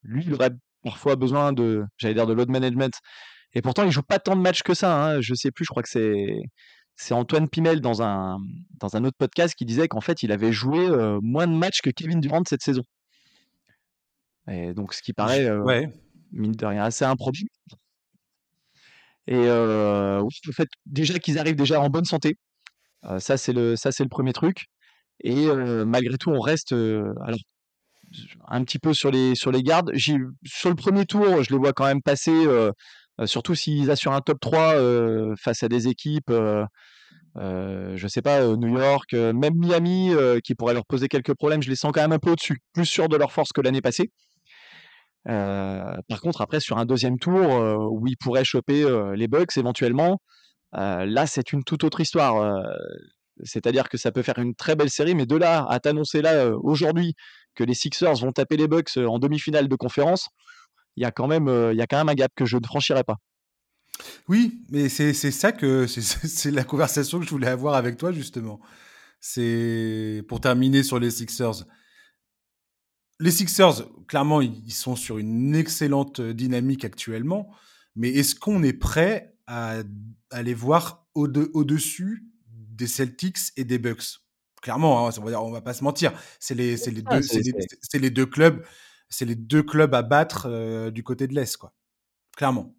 [0.03, 0.51] lui, il aurait
[0.83, 2.93] parfois besoin de, j'allais dire, de load management.
[3.53, 4.93] Et pourtant, il joue pas tant de matchs que ça.
[4.95, 5.21] Hein.
[5.21, 6.41] Je sais plus, je crois que c'est
[6.97, 8.37] c'est Antoine Pimel dans un,
[8.79, 10.87] dans un autre podcast qui disait qu'en fait, il avait joué
[11.21, 12.83] moins de matchs que Kevin Durant cette saison.
[14.49, 15.49] Et donc, ce qui paraît,
[16.31, 17.49] mine de rien, assez improbable.
[19.27, 22.37] Et oui, en fait, déjà qu'ils arrivent déjà en bonne santé,
[23.19, 24.65] ça, c'est le, ça, c'est le premier truc.
[25.23, 25.47] Et
[25.85, 27.39] malgré tout, on reste alors,
[28.47, 29.91] un petit peu sur les, sur les gardes.
[30.45, 32.45] Sur le premier tour, je les vois quand même passer
[33.23, 36.65] surtout s'ils assurent un top 3 euh, face à des équipes, euh,
[37.37, 40.11] je sais pas, New York, même Miami,
[40.43, 42.85] qui pourraient leur poser quelques problèmes, je les sens quand même un peu au-dessus, plus
[42.85, 44.11] sûr de leur force que l'année passée.
[45.25, 50.19] par contre, après, sur un deuxième tour, où ils pourraient choper les Bucks éventuellement,
[50.75, 52.63] là, c'est une toute autre histoire.
[53.43, 56.49] C'est-à-dire que ça peut faire une très belle série, mais de là à t'annoncer là
[56.51, 57.15] aujourd'hui
[57.55, 60.29] que les Sixers vont taper les Bucks en demi-finale de conférence,
[60.95, 63.03] il y a quand même, il y quand même un gap que je ne franchirai
[63.03, 63.17] pas.
[64.27, 68.59] Oui, mais c'est ça que c'est la conversation que je voulais avoir avec toi justement.
[69.19, 71.65] C'est pour terminer sur les Sixers.
[73.19, 77.49] Les Sixers, clairement, ils sont sur une excellente dynamique actuellement,
[77.95, 79.83] mais est-ce qu'on est prêt à,
[80.31, 84.19] aller voir au-dessus des Celtics et des Bucks
[84.61, 88.25] Clairement, hein, on, va, on va pas se mentir, c'est les, les, deux, les deux
[88.25, 88.65] clubs
[89.09, 91.73] c'est les deux clubs à battre euh, du côté de l'Est, quoi.
[92.35, 92.75] Clairement.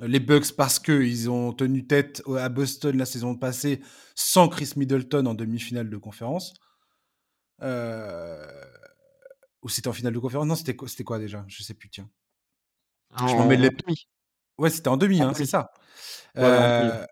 [0.00, 3.82] Les Bucks parce qu'ils ont tenu tête à Boston la saison passée
[4.14, 6.54] sans Chris Middleton en demi-finale de conférence.
[7.60, 8.46] Euh...
[9.62, 10.46] Ou c'était en finale de conférence?
[10.46, 11.44] Non, c'était quoi, c'était quoi déjà?
[11.48, 12.08] Je sais plus, tiens.
[13.18, 13.68] Je m'en mets les...
[14.60, 15.70] Ouais, c'était en demi, hein, c'est ça.
[16.36, 17.02] Euh,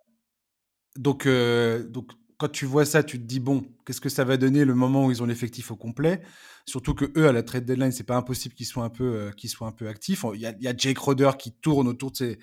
[0.96, 4.36] donc, euh, donc, quand tu vois ça, tu te dis bon, qu'est-ce que ça va
[4.36, 6.20] donner le moment où ils ont l'effectif au complet?
[6.66, 9.30] Surtout que eux, à la trade deadline, c'est pas impossible qu'ils soient un peu, euh,
[9.30, 10.26] qu'ils soient un peu actifs.
[10.34, 12.38] Il y, a, Jake Roder qui tourne autour de ces,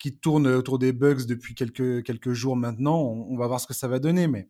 [0.00, 2.98] qui tourne autour des bugs depuis quelques quelques jours maintenant.
[2.98, 4.48] On, va voir ce que ça va donner, mais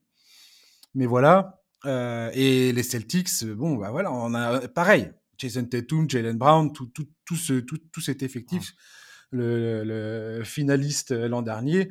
[0.94, 1.60] mais voilà.
[1.84, 5.12] Euh, et les Celtics, bon, bah voilà, on a pareil.
[5.36, 8.72] Jason Tatum, Jalen Brown, tout tout tout ce tout, tout cet effectif,
[9.30, 11.90] le, le finaliste l'an dernier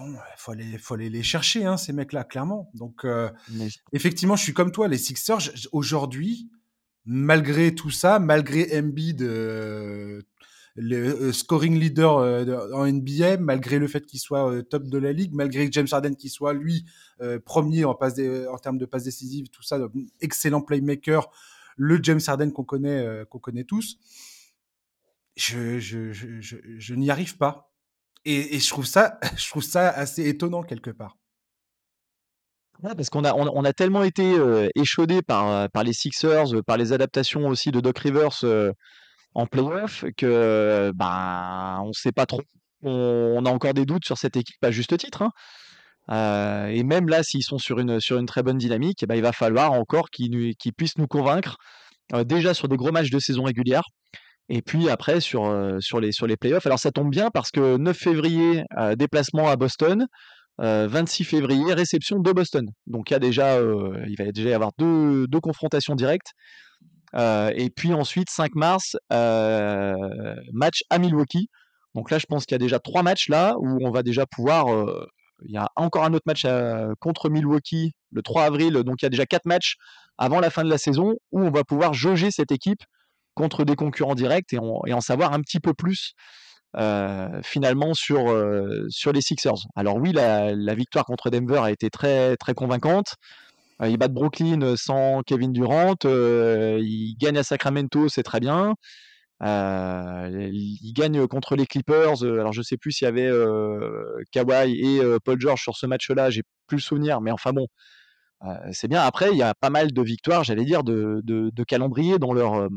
[0.00, 2.70] il faut aller, faut aller les chercher, hein, ces mecs-là, clairement.
[2.74, 3.30] Donc, euh,
[3.92, 6.50] effectivement, je suis comme toi, les Sixers, aujourd'hui,
[7.04, 10.22] malgré tout ça, malgré Embiid, euh,
[10.74, 12.16] le euh, scoring leader
[12.74, 16.28] en NBA, malgré le fait qu'il soit top de la ligue, malgré James Harden qui
[16.28, 16.84] soit, lui,
[17.44, 18.18] premier en, passe
[18.50, 19.78] en termes de passes décisives, tout ça,
[20.20, 21.30] excellent playmaker,
[21.76, 23.98] le James Harden qu'on connaît, qu'on connaît tous,
[25.36, 27.70] je, je, je, je n'y arrive pas.
[28.24, 31.16] Et, je, trouve ça, je trouve ça assez étonnant quelque part.
[32.82, 36.92] Parce qu'on a, on, a tellement été euh, échaudé par, par les Sixers, par les
[36.92, 38.44] adaptations aussi de Doc Rivers
[39.34, 42.42] en playoff, que bah, on ne sait pas trop.
[42.82, 45.22] On, a encore des doutes sur cette équipe à juste titre.
[45.22, 45.30] Hein.
[46.10, 49.14] Euh, et même là, s'ils sont sur une, sur une très bonne dynamique, eh ben,
[49.14, 51.56] il va falloir encore qu'ils puissent nous convaincre,
[52.24, 53.84] déjà sur des gros matchs de saison régulière,
[54.48, 57.76] et puis après, sur, sur, les, sur les playoffs, alors ça tombe bien parce que
[57.76, 58.64] 9 février,
[58.96, 60.06] déplacement à Boston,
[60.58, 62.66] 26 février, réception de Boston.
[62.86, 63.58] Donc il, y a déjà,
[64.06, 66.32] il va déjà y avoir deux, deux confrontations directes.
[67.16, 71.48] et puis ensuite, 5 mars, match à Milwaukee.
[71.94, 74.26] Donc là, je pense qu'il y a déjà trois matchs là où on va déjà
[74.26, 74.66] pouvoir.
[75.46, 76.46] il y a encore un autre match
[77.00, 78.74] contre Milwaukee le 3 avril.
[78.74, 79.76] Donc il y a déjà quatre matchs
[80.18, 82.82] avant la fin de la saison où on va pouvoir jauger cette équipe
[83.34, 86.14] contre des concurrents directs et, en savoir un petit peu plus
[87.42, 88.24] finalement sur,
[88.88, 89.66] sur les Sixers.
[89.76, 93.14] Alors oui, la, victoire contre Denver a été très, très convaincante.
[93.84, 95.94] ils battent Brooklyn sans Kevin Durant.
[96.04, 98.74] ils gagnent à Sacramento, c'est très bien.
[99.40, 102.24] ils gagnent contre les Clippers.
[102.24, 103.30] alors je sais plus s'il y avait
[104.32, 106.30] Kawhi et Paul George sur ce match-là.
[106.30, 107.68] J'ai plus le souvenir, mais enfin bon,
[108.72, 109.02] c'est bien.
[109.02, 112.68] Après, il y a pas mal de victoires, j'allais dire, de, de, calendrier dans leur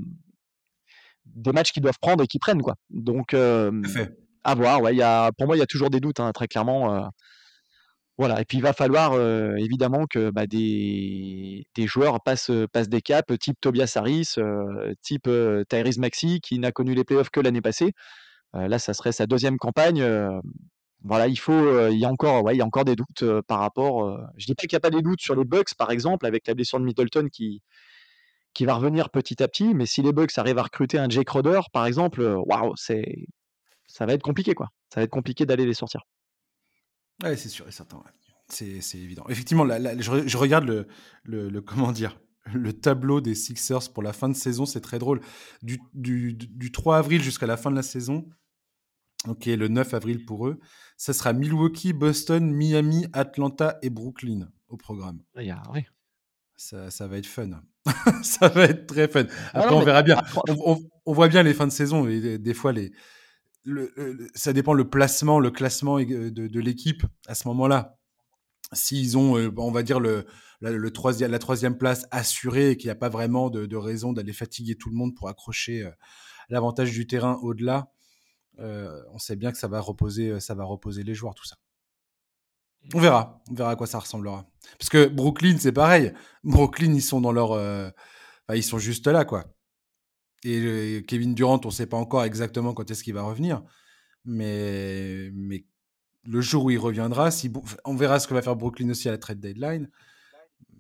[1.35, 2.75] des matchs qu'ils doivent prendre et qu'ils prennent quoi.
[2.89, 4.81] Donc à voir.
[4.81, 7.09] Ouais, y a, pour moi, il y a toujours des doutes, hein, très clairement.
[8.17, 8.41] voilà.
[8.41, 9.13] Et puis il va falloir
[9.57, 14.35] évidemment que bah, des, des, joueurs passent, passent des caps, type Tobias Harris,
[15.01, 15.29] type
[15.69, 17.93] Tyrese Maxi, qui n'a connu les playoffs que l'année passée.
[18.53, 20.03] là, ça serait sa deuxième campagne
[21.03, 23.59] voilà, il faut, il y a encore, ouais, il y a encore des doutes par
[23.59, 24.19] rapport.
[24.37, 26.47] je dis pas qu'il n'y a pas des doutes sur les Bucks, par exemple, avec
[26.47, 27.61] la blessure de Middleton qui,
[28.57, 29.75] qui va revenir petit à petit.
[29.75, 33.27] Mais si les Bucks arrivent à recruter un Jake Crowder, par exemple, waouh, c'est,
[33.85, 34.69] ça va être compliqué, quoi.
[34.91, 36.01] Ça va être compliqué d'aller les sortir.
[37.23, 38.01] Ouais, c'est sûr et certain.
[38.49, 39.25] C'est, évident.
[39.29, 40.87] Effectivement, je, regarde le,
[41.23, 42.19] le, comment dire,
[42.51, 45.21] le tableau des Sixers pour la fin de saison, c'est très drôle.
[45.61, 48.27] Du, du, du 3 avril jusqu'à la fin de la saison,
[49.27, 50.59] ok, le 9 avril pour eux,
[50.95, 55.21] ça sera Milwaukee, Boston, Miami, Atlanta et Brooklyn au programme.
[55.71, 55.85] oui.
[56.57, 57.49] Ça, ça, va être fun.
[58.23, 59.25] ça va être très fun.
[59.53, 60.21] Après, on verra bien.
[61.05, 62.91] On, voit bien les fins de saison et des, fois, les,
[63.63, 63.93] le,
[64.33, 67.97] ça dépend le placement, le classement de, de l'équipe à ce moment-là.
[68.73, 70.25] S'ils ont, euh, on va dire, le,
[70.59, 74.11] le troisième, la troisième place assurée et qu'il n'y a pas vraiment de, de raison
[74.11, 75.91] d'aller fatiguer tout le monde pour accrocher euh,
[76.49, 77.91] l'avantage du terrain au-delà,
[78.59, 81.57] euh, on sait bien que ça va reposer, ça va reposer les joueurs, tout ça.
[82.93, 84.45] On verra, on verra à quoi ça ressemblera.
[84.79, 86.13] Parce que Brooklyn, c'est pareil.
[86.43, 87.89] Brooklyn, ils sont dans leur, euh,
[88.53, 89.45] ils sont juste là, quoi.
[90.43, 93.63] Et Kevin Durant, on ne sait pas encore exactement quand est-ce qu'il va revenir,
[94.23, 95.65] mais, mais
[96.23, 97.51] le jour où il reviendra, si,
[97.85, 99.89] on verra ce que va faire Brooklyn aussi à la trade deadline.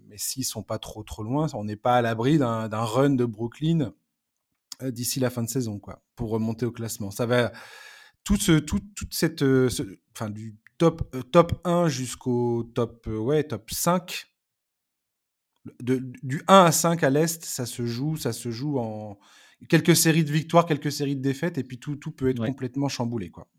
[0.07, 3.25] Mais s'ils sont pas trop trop loin, on n'est pas à l'abri d'un run de
[3.25, 3.93] Brooklyn
[4.83, 7.11] euh, d'ici la fin de saison, quoi, pour remonter au classement.
[7.11, 7.51] Ça va
[8.23, 9.69] tout ce, tout, toute cette, euh,
[10.13, 14.25] enfin du top euh, top 1 jusqu'au top ouais top 5.
[15.81, 19.19] De, du 1 à 5 à l'est, ça se joue, ça se joue en
[19.67, 22.87] quelques séries de victoires, quelques séries de défaites, et puis tout, tout peut être complètement
[22.87, 23.49] chamboulé, quoi.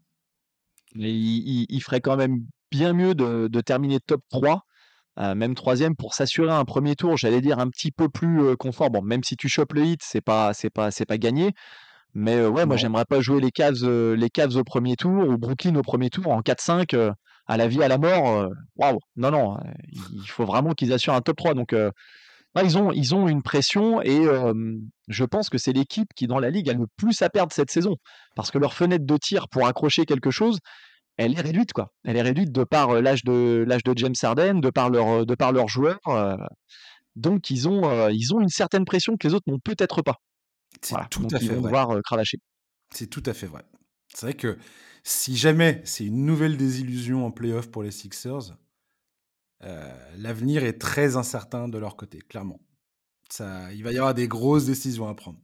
[0.95, 4.65] il, il, ferait quand même bien mieux de, de terminer top 3
[5.35, 8.91] même troisième pour s'assurer un premier tour, j'allais dire un petit peu plus confort.
[8.91, 11.55] Bon, même si tu chopes le hit, c'est pas c'est pas c'est pas gagné.
[12.15, 15.75] Mais ouais, moi j'aimerais pas jouer les Cavs les Cavs au premier tour ou Brooklyn
[15.77, 17.13] au premier tour en 4-5
[17.47, 18.51] à la vie à la mort.
[18.77, 19.57] Waouh, non non,
[20.13, 21.55] il faut vraiment qu'ils assurent un top 3.
[21.55, 21.75] Donc
[22.65, 24.27] ils ont ils ont une pression et
[25.09, 27.71] je pense que c'est l'équipe qui dans la ligue a le plus à perdre cette
[27.71, 27.97] saison
[28.35, 30.59] parce que leur fenêtre de tir pour accrocher quelque chose,
[31.17, 31.93] elle est réduite, quoi.
[32.05, 35.35] Elle est réduite de par l'âge de l'âge de James Harden, de par leur de
[35.35, 36.01] par leurs joueurs.
[37.17, 40.17] donc ils ont ils ont une certaine pression que les autres n'ont peut-être pas.
[40.83, 41.73] C'est tout à fait vrai.
[42.05, 42.39] Cravacher.
[42.93, 43.65] C'est tout à fait vrai.
[44.15, 44.59] C'est vrai que
[45.03, 48.57] si jamais c'est une nouvelle désillusion en playoff pour les Sixers,
[50.17, 52.61] l'avenir est très incertain de leur côté, clairement.
[53.31, 55.39] Ça, il va y avoir des grosses décisions à prendre.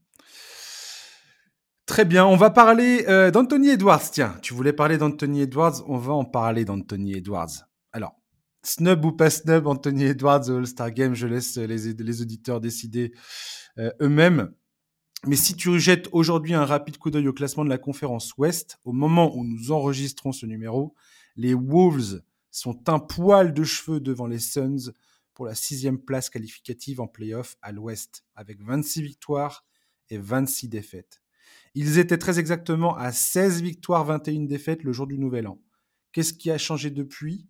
[1.86, 4.10] Très bien, on va parler euh, d'Anthony Edwards.
[4.10, 7.66] Tiens, tu voulais parler d'Anthony Edwards, on va en parler d'Anthony Edwards.
[7.92, 8.14] Alors,
[8.62, 13.12] snub ou pas snub, Anthony Edwards au All-Star Game, je laisse les, les auditeurs décider
[13.78, 14.50] euh, eux-mêmes.
[15.26, 18.78] Mais si tu jettes aujourd'hui un rapide coup d'œil au classement de la conférence Ouest,
[18.84, 20.94] au moment où nous enregistrons ce numéro,
[21.36, 24.92] les Wolves sont un poil de cheveux devant les Suns
[25.32, 29.64] pour la sixième place qualificative en playoff à l'Ouest, avec 26 victoires
[30.10, 31.22] et 26 défaites.
[31.74, 35.58] Ils étaient très exactement à 16 victoires, 21 défaites le jour du Nouvel An.
[36.12, 37.48] Qu'est-ce qui a changé depuis?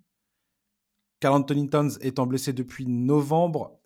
[1.18, 3.80] Carl Anthony Towns étant blessé depuis novembre,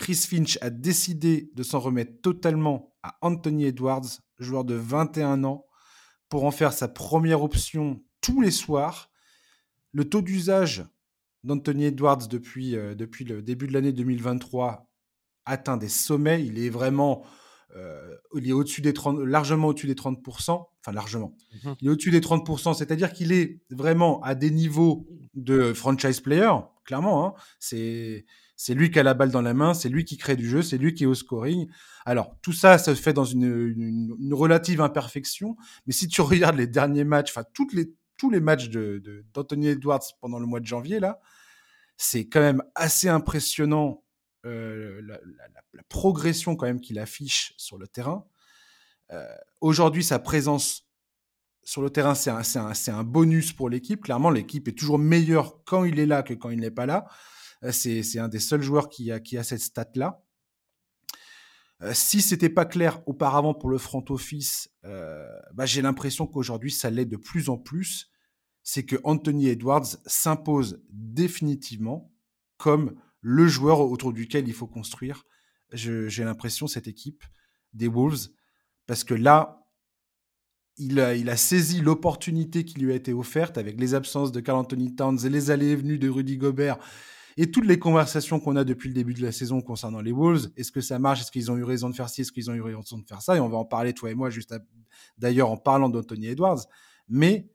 [0.00, 4.06] Chris Finch a décidé de s'en remettre totalement à Anthony Edwards,
[4.38, 5.66] joueur de 21 ans,
[6.30, 9.10] pour en faire sa première option tous les soirs.
[9.92, 10.86] Le taux d'usage
[11.44, 14.88] d'Anthony Edwards depuis, euh, depuis le début de l'année 2023
[15.44, 16.46] atteint des sommets.
[16.46, 17.22] Il est vraiment
[17.76, 21.36] euh, il est au-dessus des 30, largement au-dessus des 30%, enfin largement.
[21.62, 21.76] Mhm.
[21.80, 26.52] Il est au-dessus des 30%, c'est-à-dire qu'il est vraiment à des niveaux de franchise player,
[26.84, 27.26] clairement.
[27.26, 27.34] Hein.
[27.58, 28.24] c'est
[28.62, 30.60] C'est lui qui a la balle dans la main, c'est lui qui crée du jeu,
[30.60, 31.66] c'est lui qui est au scoring.
[32.04, 35.56] Alors, tout ça, ça se fait dans une, relative imperfection.
[35.86, 40.38] Mais si tu regardes les derniers matchs, enfin, les, tous les matchs d'Anthony Edwards pendant
[40.38, 41.20] le mois de janvier, là,
[41.96, 44.04] c'est quand même assez impressionnant
[44.44, 45.18] euh, la,
[45.88, 48.26] progression quand même qu'il affiche sur le terrain.
[49.10, 49.24] Euh,
[49.62, 50.86] aujourd'hui, sa présence
[51.64, 54.02] sur le terrain, c'est un, un, bonus pour l'équipe.
[54.02, 57.06] Clairement, l'équipe est toujours meilleure quand il est là que quand il n'est pas là.
[57.64, 60.22] Euh, c'est un des seuls joueurs qui a, cette stat-là.
[61.82, 66.70] Euh, si c'était pas clair auparavant pour le front office, euh, bah, j'ai l'impression qu'aujourd'hui
[66.70, 68.10] ça l'est de plus en plus.
[68.62, 72.12] C'est que Anthony Edwards s'impose définitivement
[72.58, 75.24] comme le joueur autour duquel il faut construire.
[75.72, 77.24] J'ai l'impression cette équipe
[77.72, 78.28] des Wolves
[78.86, 79.66] parce que là,
[80.76, 84.40] il a, il a saisi l'opportunité qui lui a été offerte avec les absences de
[84.40, 86.78] Carl Anthony Towns et les allées et venues de Rudy Gobert
[87.40, 90.50] et toutes les conversations qu'on a depuis le début de la saison concernant les Wolves.
[90.58, 91.22] Est-ce que ça marche?
[91.22, 92.20] Est-ce qu'ils ont eu raison de faire ci?
[92.20, 93.34] Est-ce qu'ils ont eu raison de faire ça?
[93.34, 94.54] Et on va en parler, toi et moi, juste
[95.16, 96.66] d'ailleurs en parlant d'Anthony Edwards.
[97.08, 97.48] Mais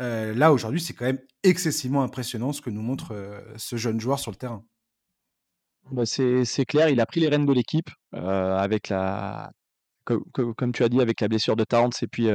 [0.00, 4.00] euh, là, aujourd'hui, c'est quand même excessivement impressionnant ce que nous montre euh, ce jeune
[4.00, 4.64] joueur sur le terrain.
[5.92, 9.52] Bah c'est clair, il a pris les rênes de l'équipe euh, avec la,
[10.04, 12.28] comme tu as dit, avec la blessure de Towns et puis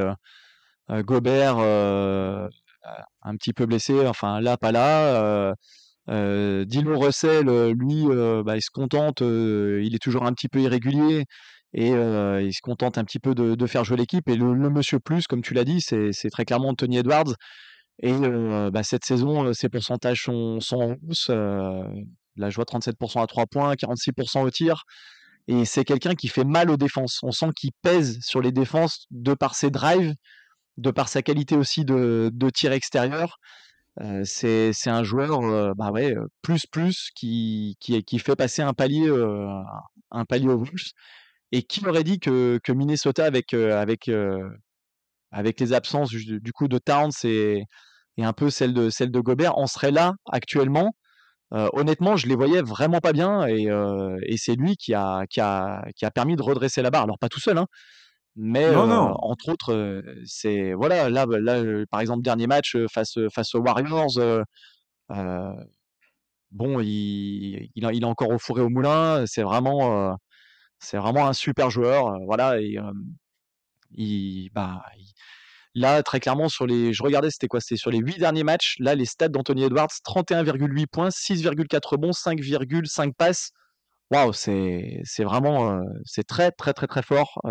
[0.90, 5.54] Gobert un petit peu blessé, enfin là, pas là.
[6.10, 10.48] Euh, Dylan Russell, euh, lui, euh, bah, il se contente, il est toujours un petit
[10.48, 11.26] peu irrégulier
[11.74, 14.28] et il se contente un petit peu de, faire jouer l'équipe.
[14.30, 17.34] Et le, monsieur plus, comme tu l'as dit, c'est très clairement Tony Edwards.
[18.02, 18.14] Et
[18.72, 21.30] bah, cette saison, ses pourcentages sont, sont en hausse.
[21.30, 24.84] la joie 37% à 3 points, 46% au tir.
[25.48, 27.20] Et c'est quelqu'un qui fait mal aux défenses.
[27.22, 30.16] On sent qu'il pèse sur les défenses de par ses drives,
[30.78, 33.38] de par sa qualité aussi de tir extérieur
[34.24, 39.10] c'est un joueur bah ouais, plus plus qui, qui, fait passer un palier
[40.12, 40.54] un palier
[41.52, 44.10] et qui aurait dit que, que Minnesota avec avec
[45.32, 47.64] avec les absences du, coup de Towns et,
[48.18, 50.96] et un peu celle de de Gobert en serait là actuellement?
[51.52, 53.68] Honnêtement, je les voyais vraiment pas bien et,
[54.24, 57.04] et c'est lui qui a, qui, a, qui a permis de redresser la barre.
[57.04, 57.68] Alors pas tout seul, hein,
[58.38, 63.62] mais entre autres, c'est voilà, là, bah, là, par exemple, dernier match face face aux
[63.62, 64.20] Warriors,
[66.52, 69.26] bon, il, il, il, est encore au fourré au moulin.
[69.26, 70.18] C'est vraiment,
[70.80, 72.62] c'est vraiment un super joueur, voilà.
[72.62, 72.78] Et
[73.92, 74.84] il, bah,
[75.76, 78.76] là, très clairement, sur les, je regardais, c'était quoi C'était sur les huit derniers matchs.
[78.80, 83.52] Là, les stats d'Anthony Edwards 31,8 points, 6,4 rebonds, 5,5 passes.
[84.10, 87.42] Waouh, c'est c'est vraiment c'est très très très très fort.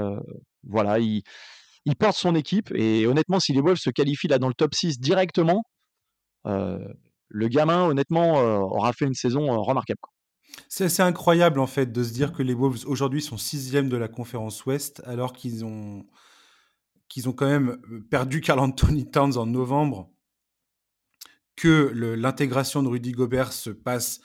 [0.69, 1.23] Voilà, il,
[1.85, 4.75] il porte son équipe et honnêtement, si les Wolves se qualifient là dans le top
[4.75, 5.63] 6 directement,
[6.45, 9.99] le gamin, honnêtement, aura fait une saison remarquable.
[10.69, 14.09] C'est incroyable en fait de se dire que les Wolves aujourd'hui sont sixième de la
[14.09, 16.07] conférence Ouest alors qu'ils ont
[17.09, 17.79] qu'ils ont quand même
[18.11, 20.11] perdu Carl Anthony Towns en novembre,
[21.55, 24.21] que l'intégration de Rudy Gobert se passe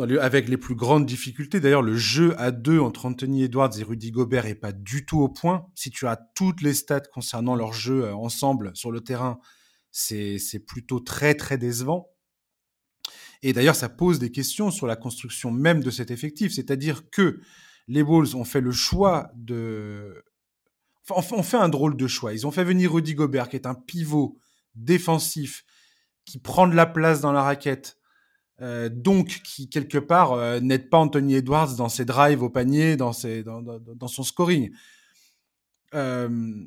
[0.00, 1.60] avec les plus grandes difficultés.
[1.60, 5.20] D'ailleurs, le jeu à deux entre Anthony Edwards et Rudy Gobert est pas du tout
[5.20, 5.66] au point.
[5.74, 9.38] Si tu as toutes les stats concernant leur jeu euh, ensemble sur le terrain,
[9.90, 12.10] c'est plutôt très très décevant.
[13.42, 16.52] Et d'ailleurs, ça pose des questions sur la construction même de cet effectif.
[16.52, 17.40] C'est-à-dire que
[17.86, 20.24] les Bulls ont fait le choix de...
[21.08, 22.32] Enfin, on fait un drôle de choix.
[22.32, 24.38] Ils ont fait venir Rudy Gobert, qui est un pivot
[24.74, 25.64] défensif,
[26.24, 27.98] qui prend de la place dans la raquette,
[28.62, 32.96] euh, donc qui quelque part euh, n'aide pas Anthony Edwards dans ses drives au panier,
[32.96, 34.70] dans, ses, dans, dans, son scoring.
[35.94, 36.62] Euh,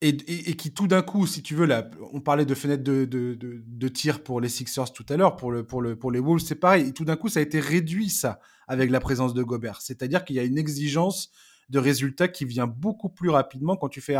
[0.00, 3.04] et, et, qui tout d'un coup, si tu veux, là, on parlait de fenêtre de,
[3.04, 6.20] de, de, tir pour les Sixers tout à l'heure, pour, le, pour, le, pour les
[6.20, 6.88] Wolves, c'est pareil.
[6.88, 9.82] Et tout d'un coup, ça a été réduit, ça, avec la présence de Gobert.
[9.82, 11.30] C'est-à-dire qu'il y a une exigence
[11.68, 14.14] de résultats qui vient beaucoup plus rapidement quand tu fais,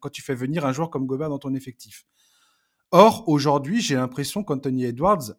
[0.00, 2.04] quand tu fais venir un joueur comme Gobert dans ton effectif.
[2.90, 5.34] Or, aujourd'hui, j'ai l'impression qu'Anthony Edwards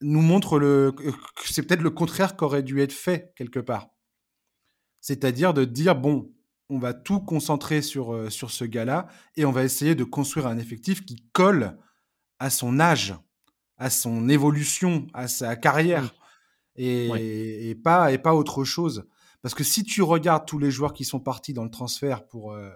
[0.00, 1.12] nous montre le, que
[1.44, 3.88] c'est peut-être le contraire qu'aurait dû être fait quelque part.
[5.00, 6.32] C'est-à-dire de dire, bon,
[6.68, 10.46] on va tout concentrer sur, euh, sur ce gars-là et on va essayer de construire
[10.46, 11.78] un effectif qui colle
[12.38, 13.14] à son âge,
[13.76, 16.14] à son évolution, à sa carrière
[16.76, 19.06] et, et, pas, et pas autre chose.
[19.42, 22.52] Parce que si tu regardes tous les joueurs qui sont partis dans le transfert pour,
[22.52, 22.70] euh,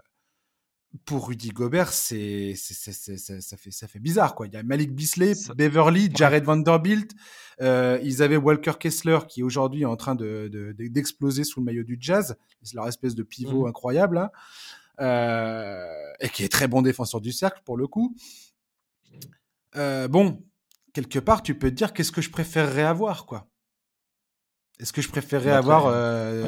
[1.05, 4.35] pour Rudy Gobert, c'est, ça, fait, ça fait bizarre.
[4.35, 4.47] Quoi.
[4.47, 7.13] Il y a Malik Bisley, Beverly, Jared Vanderbilt.
[7.61, 11.85] Euh, ils avaient Walker Kessler qui aujourd'hui est en train de, d'exploser sous le maillot
[11.85, 12.37] du Jazz.
[12.63, 13.69] C'est leur espèce de pivot mmh.
[13.69, 14.19] incroyable.
[14.19, 14.31] Hein.
[15.01, 18.15] Euh, et qui est très bon défenseur du cercle pour le coup.
[19.77, 20.45] Euh, bon,
[20.93, 23.27] quelque part, tu peux te dire qu'est-ce que je préférerais avoir.
[23.27, 23.49] quoi?
[24.81, 25.93] Est-ce que je préférerais avoir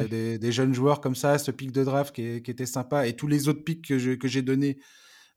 [0.09, 3.47] des, jeunes joueurs comme ça, ce pic de draft qui, était sympa, et tous les
[3.47, 3.97] autres pics que,
[4.27, 4.79] j'ai donnés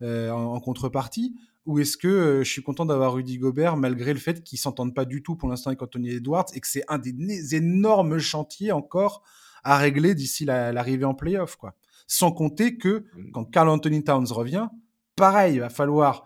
[0.03, 1.37] en, contrepartie?
[1.67, 5.05] Ou est-ce que je suis content d'avoir Rudy Gobert malgré le fait qu'ils s'entendent pas
[5.05, 9.23] du tout pour l'instant avec Anthony Edwards et que c'est un des énormes chantiers encore
[9.63, 11.75] à régler d'ici l'arrivée en playoff, quoi?
[12.07, 13.31] Sans compter que mmh.
[13.33, 14.69] quand Carl Anthony Towns revient,
[15.17, 16.25] pareil, il va falloir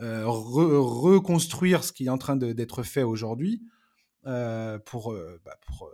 [0.00, 3.73] euh, reconstruire ce qui est en train d'être fait aujourd'hui euh,
[4.84, 5.90] pour, euh, bah, pour,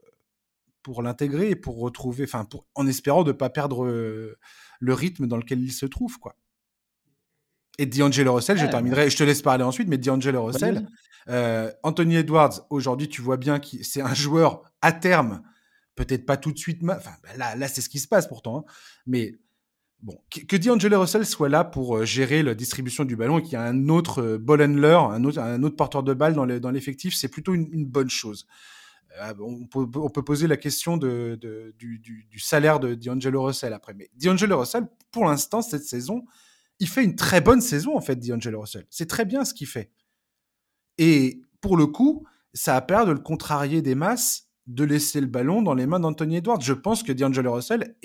[0.83, 5.37] pour l'intégrer et pour retrouver, enfin, en espérant de ne pas perdre le rythme dans
[5.37, 6.37] lequel il se trouve, quoi.
[7.78, 10.87] Et D'Angelo Russell, je terminerai, je te laisse parler ensuite, mais D'Angelo Russell,
[11.83, 15.43] Anthony Edwards, aujourd'hui, tu vois bien que c'est un joueur à terme
[16.01, 16.83] Peut-être pas tout de suite.
[16.83, 18.59] Enfin, bah, là, là c'est ce qui se passe pourtant.
[18.59, 18.72] Hein.
[19.07, 19.35] Mais
[20.03, 23.53] bon, que, D'Angelo Russell soit là pour euh, gérer la distribution du ballon et qu'il
[23.53, 27.29] y a un autre euh, ball handler, un autre, porteur de balle dans l'effectif, c'est
[27.29, 28.47] plutôt une, bonne chose.
[29.21, 31.39] Euh, on, peut, poser la question de,
[31.79, 33.95] du, salaire de D'Angelo Russell après.
[33.95, 36.25] Mais D'Angelo Russell, pour l'instant, cette saison,
[36.79, 38.87] il fait une très bonne saison, en fait, D'Angelo Russell.
[38.91, 39.91] C'est très bien ce qu'il fait.
[40.99, 45.27] Et pour le coup, ça a peur de le contrarier des masses de laisser le
[45.27, 46.61] ballon dans les mains d'Anthony Edwards.
[46.61, 47.97] Je pense que D'Angelo Russell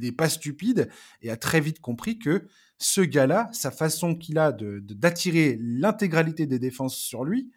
[0.00, 2.46] n'est pas stupide et a très vite compris que
[2.78, 7.50] ce gars-là, sa façon qu'il a d'attirer l'intégralité des défenses sur lui,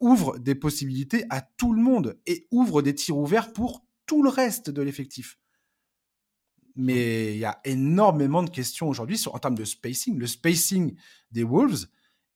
[0.00, 4.30] ouvre des possibilités à tout le monde et ouvre des tirs ouverts pour tout le
[4.30, 5.38] reste de l'effectif.
[6.76, 10.18] Mais il y a énormément de questions aujourd'hui en termes de spacing.
[10.18, 10.96] Le spacing
[11.30, 11.86] des Wolves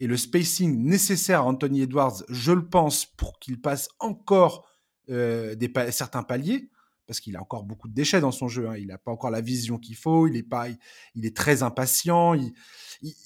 [0.01, 4.69] et le spacing nécessaire à Anthony Edwards, je le pense, pour qu'il passe encore
[5.11, 6.71] euh, des certains paliers,
[7.09, 8.69] parce qu'il a encore beaucoup de déchets dans son jeu.
[8.69, 8.77] Hein.
[8.77, 10.29] Il n'a pas encore la vision qu'il faut.
[10.29, 10.67] Il est pas,
[11.15, 12.35] il, est très impatient.
[12.35, 12.53] Il,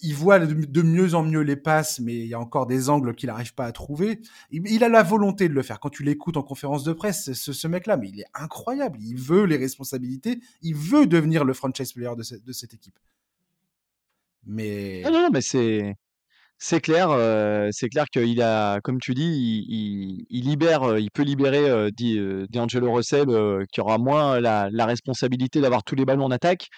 [0.02, 3.12] il, voit de, mieux en mieux les passes, mais il y a encore des angles
[3.16, 4.20] qu'il n'arrive pas à trouver.
[4.52, 5.80] Il, a la volonté de le faire.
[5.80, 9.00] Quand tu l'écoutes en conférence de presse, ce, ce mec-là, mais il est incroyable.
[9.02, 10.40] Il veut les responsabilités.
[10.62, 13.00] Il veut devenir le franchise player de, cette, de cette équipe.
[14.46, 15.96] Mais non, non, mais c'est
[16.64, 17.08] c'est clair,
[17.72, 19.66] c'est clair qu'il a, comme tu dis,
[20.30, 21.90] il, libère, il peut libérer
[22.50, 23.26] D'Angelo Russell,
[23.72, 26.68] qui aura moins la, responsabilité d'avoir tous les ballons en attaque.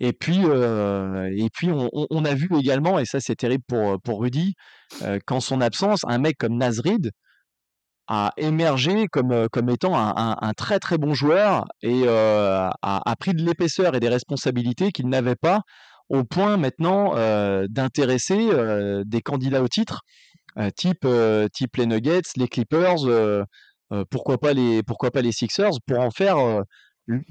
[0.00, 4.54] Et puis, et puis on, a vu également, et ça c'est terrible pour, pour Rudy,
[5.24, 7.12] qu'en son absence, un mec comme Nasrid
[8.08, 13.44] a émergé comme, comme étant un, très très bon joueur et a, a, pris de
[13.44, 15.60] l'épaisseur et des responsabilités qu'il n'avait pas
[16.12, 17.14] au point maintenant
[17.68, 18.50] d'intéresser
[19.04, 20.02] des candidats au titre,
[20.76, 21.06] type,
[21.52, 23.46] type les Nuggets, les Clippers,
[24.10, 26.64] pourquoi, pas les, pourquoi pas les Sixers, pour en faire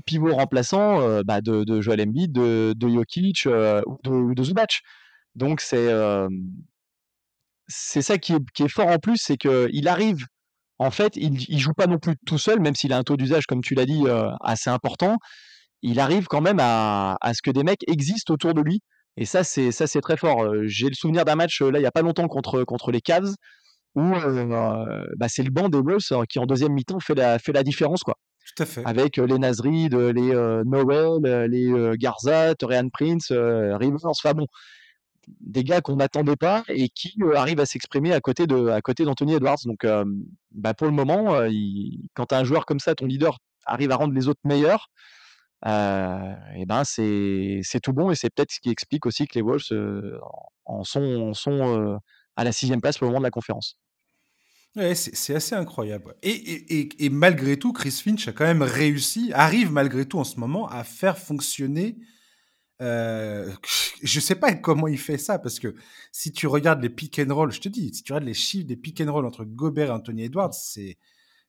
[0.05, 4.81] pivot remplaçant bah, de, de, Joel Embiid, de, de Jokic ou de, Zubac.
[5.35, 5.91] Donc c'est
[8.01, 10.25] ça qui est, qui est, fort en plus, c'est qu'il arrive,
[10.79, 13.15] en fait, il, il joue pas non plus tout seul, même s'il a un taux
[13.15, 14.05] d'usage, comme tu l'as dit,
[14.41, 15.19] assez important
[15.81, 18.81] il arrive quand même à, ce que des mecs existent autour de lui.
[19.17, 20.45] Et ça, c'est ça, c'est très fort.
[20.63, 23.33] J'ai le souvenir d'un match là, il y a pas longtemps contre contre les Cavs
[23.95, 24.01] où
[25.17, 28.03] bah, c'est le banc des Wolves qui en deuxième mi-temps fait la fait la différence
[28.03, 28.15] quoi.
[28.55, 28.81] Tout à fait.
[28.85, 34.47] Avec les Nasrid, les Noel, les Garza, Torian Prince, Rivers, enfin bon,
[35.41, 39.03] des gars qu'on n'attendait pas et qui arrivent à s'exprimer à côté de à côté
[39.03, 39.59] d'Anthony Edwards.
[39.65, 39.85] Donc,
[40.51, 41.37] bah, pour le moment,
[42.13, 44.87] quand tu as un joueur comme ça, ton leader arrive à rendre les autres meilleurs
[45.65, 50.19] et ben c'est tout bon et c'est peut-être ce qui explique aussi que les Wolves
[50.65, 51.99] en sont,
[52.35, 53.77] à la sixième place pour le moment de la conférence.
[54.77, 56.15] Ouais, c'est assez incroyable.
[56.23, 60.67] Et, malgré tout, Chris Finch a quand même réussi, arrive malgré tout en ce moment
[60.69, 61.97] à faire fonctionner.
[62.81, 63.51] Euh,
[64.01, 65.75] je sais pas comment il fait ça parce que
[66.11, 68.65] si tu regardes les pick and roll, je te dis, si tu regardes les chiffres
[68.65, 70.97] des pick and roll entre Gobert et Anthony Edwards, c'est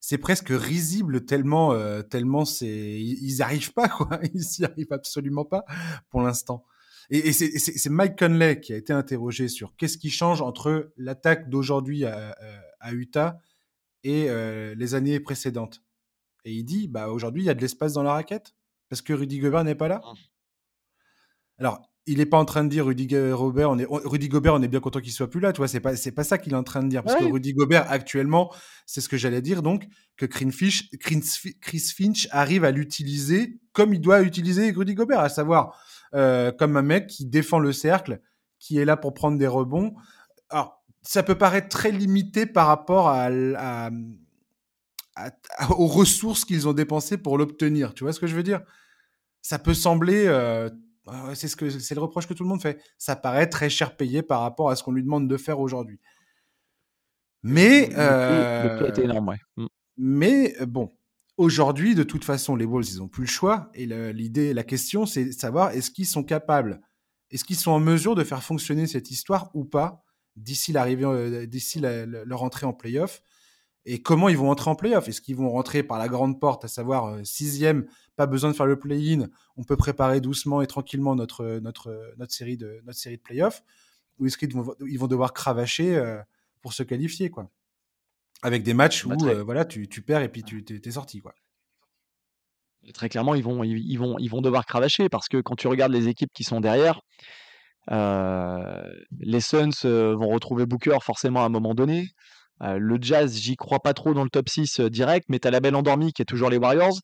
[0.02, 4.18] c'est presque risible tellement, euh, tellement c'est, ils n'y arrivent pas, quoi.
[4.34, 5.64] Ils n'y arrivent absolument pas
[6.10, 6.64] pour l'instant.
[7.08, 12.04] Et, c'est Mike Conley qui a été interrogé sur qu'est-ce qui change entre l'attaque d'aujourd'hui
[12.04, 12.34] à,
[12.90, 13.38] Utah
[14.02, 15.82] et euh, les années précédentes.
[16.44, 18.56] Et il dit, bah aujourd'hui, il y a de l'espace dans la raquette
[18.88, 20.00] parce que Rudy Gobert n'est pas là.
[20.04, 20.16] Mmh.
[21.58, 24.62] Alors, il n'est pas en train de dire Rudy Gobert, on est, Rudy Gobert, on
[24.62, 26.52] est bien content qu'il soit plus là, tu vois, c'est pas, c'est pas ça qu'il
[26.52, 27.02] est en train de dire.
[27.02, 28.52] Parce que Rudy Gobert, actuellement,
[28.86, 29.86] c'est ce que j'allais dire, donc,
[30.16, 35.78] que Chris Finch arrive à l'utiliser comme il doit utiliser Rudy Gobert, à savoir,
[36.14, 38.20] euh, comme un mec qui défend le cercle,
[38.58, 39.94] qui est là pour prendre des rebonds.
[40.50, 43.30] Alors, ça peut paraître très limité par rapport à,
[45.70, 47.94] aux ressources qu'ils ont dépensées pour l'obtenir.
[47.94, 48.60] Tu vois ce que je veux dire?
[49.40, 50.70] Ça peut sembler euh,
[51.34, 52.80] c'est ce que c'est le reproche que tout le monde fait.
[52.98, 55.98] Ça paraît très cher payé par rapport à ce qu'on lui demande de faire aujourd'hui.
[57.42, 59.38] Mais le, prix, énorme, ouais.
[59.56, 59.66] Mmh.
[59.96, 60.92] Mais bon,
[61.38, 63.70] Aujourd'hui, de toute façon, les Wolves, ils n'ont plus le choix.
[63.74, 66.80] Et l'idée, la question, c'est de savoir est-ce qu'ils sont capables,
[67.30, 70.04] est-ce qu'ils sont en mesure de faire fonctionner cette histoire ou pas
[70.36, 73.22] d'ici l'arrivée, euh, d'ici leur entrée en playoff.
[73.84, 75.08] Et comment ils vont entrer en playoff?
[75.08, 78.56] Est-ce qu'ils vont rentrer par la grande porte, à savoir euh, sixième, pas besoin de
[78.56, 82.98] faire le play-in, on peut préparer doucement et tranquillement notre, notre, notre série de, notre
[82.98, 83.62] série de playoffs
[84.18, 86.20] Ou est-ce qu'ils vont, ils vont devoir cravacher euh,
[86.60, 87.50] pour se qualifier quoi?
[88.42, 91.20] Avec des matchs bah, où voilà, tu, tu, perds et puis tu es, sorti.
[91.20, 91.32] quoi.
[92.92, 95.92] Très clairement, ils vont, ils, vont, ils vont devoir cravacher parce que quand tu regardes
[95.92, 97.00] les équipes qui sont derrière,
[97.88, 102.08] les Suns vont retrouver Booker forcément à un moment donné.
[102.60, 105.60] Le Jazz, j'y crois pas trop dans le top 6 direct, mais tu as la
[105.60, 106.98] belle endormie qui est toujours les Warriors.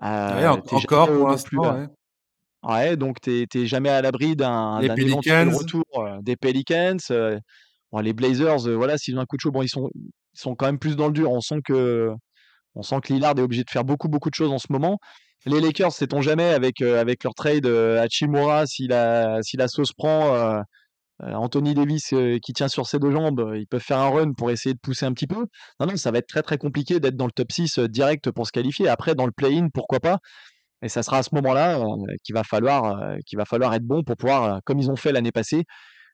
[0.00, 1.88] encore pour l'instant.
[2.64, 2.96] Ouais.
[2.96, 5.84] donc tu n'es jamais à l'abri d'un retour
[6.22, 6.96] des Pelicans.
[8.02, 10.66] les Blazers, voilà, s'ils ont un coup de chaud, bon, ils sont, ils sont quand
[10.66, 11.30] même plus dans le dur.
[11.30, 12.10] On sent que,
[12.74, 14.98] on sent que Lillard est obligé de faire beaucoup, beaucoup de choses en ce moment.
[15.46, 19.56] Les Lakers, sait-on jamais, avec, euh, avec leur trade euh, à Chimura, si la, si
[19.56, 20.60] la sauce prend, euh,
[21.20, 22.12] Anthony Davis
[22.42, 25.06] qui tient sur ses deux jambes, ils peuvent faire un run pour essayer de pousser
[25.06, 25.46] un petit peu.
[25.80, 28.46] Non, non, ça va être très très compliqué d'être dans le top 6 direct pour
[28.46, 28.88] se qualifier.
[28.88, 30.18] Après, dans le play-in, pourquoi pas?
[30.82, 31.80] Et ça sera à ce moment-là
[32.24, 35.32] qu'il va, falloir, qu'il va falloir être bon pour pouvoir, comme ils ont fait l'année
[35.32, 35.64] passée,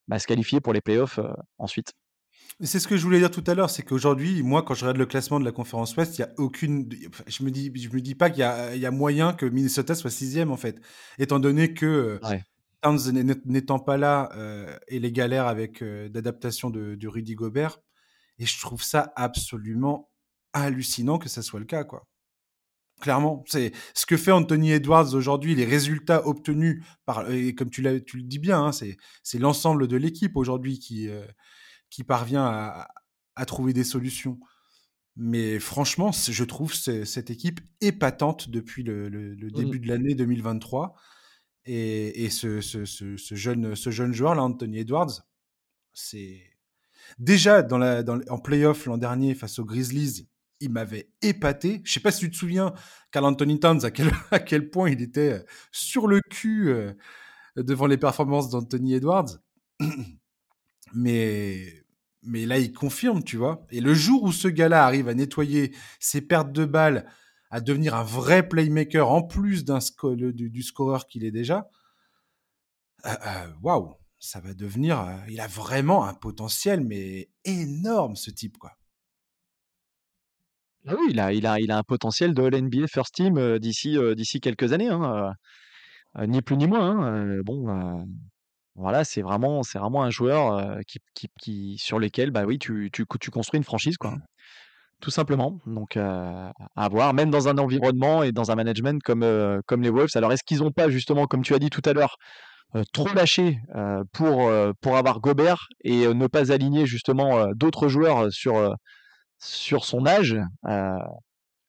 [0.06, 1.18] bah, se qualifier pour les playoffs
[1.58, 1.92] ensuite.
[2.62, 4.98] C'est ce que je voulais dire tout à l'heure, c'est qu'aujourd'hui, moi, quand je regarde
[4.98, 6.88] le classement de la conférence Ouest, il y a aucune.
[7.26, 9.46] Je me dis, je me dis pas qu'il y a, il y a moyen que
[9.46, 10.78] Minnesota soit sixième en fait,
[11.18, 12.38] étant donné que euh,
[12.82, 13.10] Towns
[13.44, 17.78] n'étant pas là euh, et les galères avec euh, d'adaptation de, Rudy Gobert,
[18.38, 20.10] et je trouve ça absolument
[20.52, 22.06] hallucinant que ça soit le cas, quoi.
[23.00, 27.82] Clairement, c'est ce que fait Anthony Edwards aujourd'hui, les résultats obtenus par, et comme tu,
[28.04, 31.08] tu le dis bien, hein, c'est l'ensemble de l'équipe aujourd'hui qui
[31.90, 32.46] qui parvient
[33.34, 34.38] à, trouver des solutions.
[35.16, 39.10] Mais franchement, je trouve cette équipe épatante depuis le,
[39.50, 40.94] début de l'année 2023.
[41.66, 42.60] Et, ce,
[43.34, 45.22] jeune, joueur, là, Anthony Edwards,
[45.92, 46.42] c'est.
[47.18, 47.66] Déjà,
[48.28, 50.28] en playoff l'an dernier face aux Grizzlies,
[50.60, 51.80] il m'avait épaté.
[51.84, 52.72] Je sais pas si tu te souviens,
[53.10, 53.84] Carl Anthony Towns,
[54.30, 56.92] à quel, point il était sur le cul euh,
[57.56, 59.38] devant les performances d'Anthony Edwards.
[60.92, 61.84] Mais,
[62.24, 63.64] mais là, il confirme, tu vois.
[63.70, 67.06] Et le jour où ce gars-là arrive à nettoyer ses pertes de balles,
[67.50, 71.68] à devenir un vrai playmaker en plus du, scoreur qu'il est déjà,
[73.06, 75.00] euh, euh, waouh, ça va devenir.
[75.00, 78.72] Euh, il a vraiment un potentiel, mais énorme, ce type, quoi.
[80.86, 83.98] Ah oui, il a, il, a, il a un potentiel de l'NBA First Team d'ici
[84.16, 85.34] d'ici quelques années, hein,
[86.26, 87.06] ni plus ni moins.
[87.06, 88.06] Hein, bon,
[88.76, 90.78] voilà, c'est vraiment c'est vraiment un joueur,
[91.38, 94.16] qui sur lequel, bah, oui, tu tu tu construis une franchise, quoi.
[95.00, 95.58] Tout simplement.
[95.66, 100.10] Donc à voir, même dans un environnement et dans un management comme, comme les Wolves.
[100.14, 102.16] Alors est-ce qu'ils n'ont pas justement, comme tu as dit tout à l'heure,
[102.92, 103.58] trop lâché,
[104.12, 104.50] pour,
[104.96, 108.74] avoir Gobert et ne pas aligner justement, d'autres joueurs, sur,
[109.38, 110.36] sur son âge,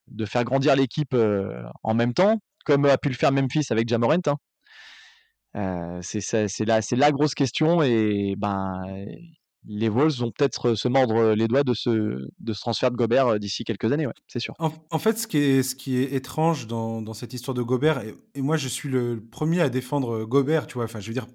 [0.07, 1.15] de faire grandir l'équipe,
[1.83, 5.99] en même temps, comme a pu le faire Memphis avec Ja Morant, hein?
[6.01, 8.83] c'est la, la grosse question et ben
[9.65, 13.39] les Wolves vont peut-être se mordre les doigts de ce, de ce transfert de Gobert
[13.39, 14.55] d'ici quelques années, ouais, c'est sûr.
[14.59, 18.01] En, fait, ce qui est, ce qui est étrange dans, dans cette histoire de Gobert,
[18.33, 21.27] et, moi je suis le premier à défendre Gobert, tu vois, enfin je veux dire,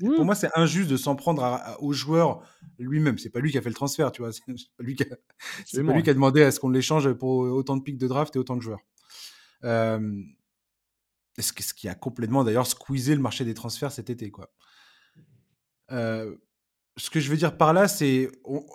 [0.00, 0.24] pour mmh.
[0.24, 2.42] moi c'est injuste de s'en prendre au joueur
[2.78, 5.02] lui-même, c'est pas lui qui a fait le transfert, tu vois, c'est pas lui qui
[5.02, 8.08] a, pas lui qui a demandé à ce qu'on l'échange pour autant de pics de
[8.08, 8.80] draft et autant de joueurs.
[9.64, 10.22] Euh,
[11.38, 14.30] ce qui a complètement d'ailleurs squeezé le marché des transferts cet été.
[14.30, 14.50] Quoi.
[15.92, 16.36] Euh,
[16.98, 18.28] ce que je veux dire par là, c'est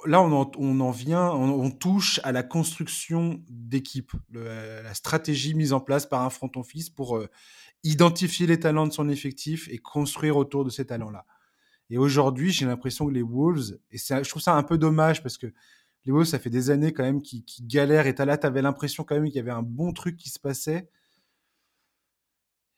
[0.05, 5.73] là on en, on en vient, on, touche à la construction d'équipe, la stratégie mise
[5.73, 7.29] en place par un front office pour euh,
[7.83, 11.25] identifier les talents de son effectif et construire autour de ces talents-là.
[11.89, 15.37] Et aujourd'hui, j'ai l'impression que les Wolves, et je trouve ça un peu dommage parce
[15.37, 15.47] que
[16.05, 18.61] les Wolves, ça fait des années quand même qui, qui galèrent et là, tu avais
[18.61, 20.89] l'impression quand même qu'il y avait un bon truc qui se passait.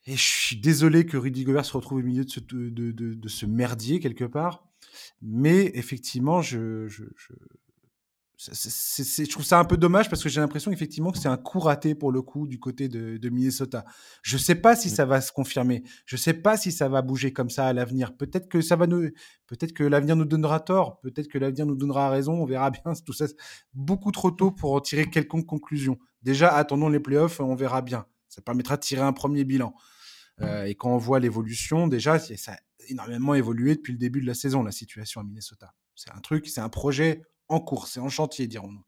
[0.07, 3.27] Et je suis désolé que Rudy Gobert se retrouve au milieu de ce, de, de
[3.27, 4.67] ce merdier quelque part.
[5.21, 7.33] Mais effectivement, je, je, je,
[8.37, 11.59] je trouve ça un peu dommage parce que j'ai l'impression effectivement que c'est un coup
[11.59, 13.85] raté pour le coup du côté de, de Minnesota.
[14.23, 14.91] Je ne sais pas si mmh.
[14.91, 15.83] ça va se confirmer.
[16.05, 18.15] Je ne sais pas si ça va bouger comme ça à l'avenir.
[18.17, 19.09] Peut-être que ça va nous,
[19.47, 20.99] peut-être que l'avenir nous donnera tort.
[21.01, 22.33] Peut-être que l'avenir nous donnera raison.
[22.33, 22.93] On verra bien.
[23.05, 23.25] Tout ça,
[23.73, 25.97] beaucoup trop tôt pour en tirer quelconque conclusion.
[26.21, 27.39] Déjà, attendons les playoffs.
[27.39, 28.05] On verra bien.
[28.27, 29.73] Ça permettra de tirer un premier bilan.
[30.41, 32.57] Euh, et quand on voit l'évolution, déjà, ça a
[32.87, 35.73] énormément évolué depuis le début de la saison, la situation à Minnesota.
[35.95, 38.85] C'est un truc, c'est un projet en cours, c'est en chantier, dirons-nous.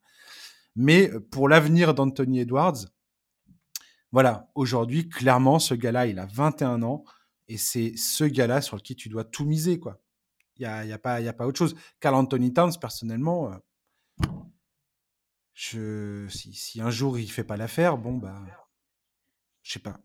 [0.76, 2.86] Mais euh, pour l'avenir d'Anthony Edwards,
[4.12, 7.04] Voilà, aujourd'hui, clairement, ce gars-là, il a 21 ans
[7.48, 10.02] et c'est ce gars-là sur lequel tu dois tout miser, quoi.
[10.58, 11.76] Il y a, y a, pas, a pas autre chose.
[12.00, 13.58] Carl Anthony Towns, personnellement, euh,
[15.54, 18.42] je, si, si, un jour il fait pas l'affaire, bon, bah,
[19.62, 20.00] je sais pas.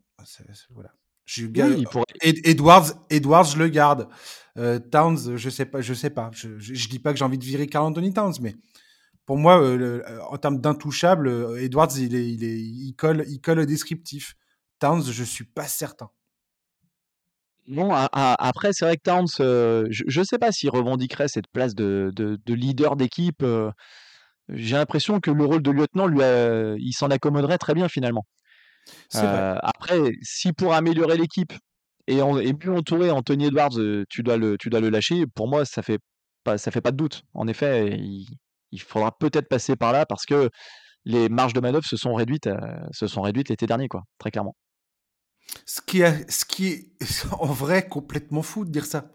[0.71, 0.93] voilà.
[1.25, 2.05] Je, oui, pourrait...
[2.21, 4.09] Edwards, Edwards, je le garde.
[4.57, 6.29] Euh, Towns, je sais pas, je sais pas.
[6.33, 8.55] Je, je, je dis pas que j'ai envie de virer Carl Anthony Towns, mais
[9.25, 13.39] pour moi, euh, euh, en termes d'intouchable, Edwards, il, est, il, est, il, colle, il
[13.39, 14.35] colle le descriptif.
[14.79, 16.09] Towns, je suis pas certain.
[17.65, 22.11] Non, après, c'est vrai que Towns, je ne sais pas s'il revendiquerait cette place de,
[22.13, 23.45] de, de leader d'équipe.
[24.49, 26.19] J'ai l'impression que le rôle de lieutenant, lui,
[26.79, 28.25] il s'en accommoderait très bien finalement.
[29.15, 31.53] Euh, après, si pour améliorer l'équipe
[32.07, 33.77] et, et mieux entourer Anthony Edwards,
[34.09, 35.99] tu dois le, tu dois le lâcher, pour moi, ça fait
[36.43, 37.23] pas, ça fait pas de doute.
[37.33, 38.27] En effet, il,
[38.73, 40.49] il faudra peut-être passer par là parce que
[41.05, 42.57] les marges de manœuvre se sont réduites, euh,
[42.91, 44.55] se sont réduites l'été dernier, quoi, très clairement.
[45.65, 46.87] Ce qui, est, ce qui est
[47.39, 49.11] en vrai complètement fou de dire ça.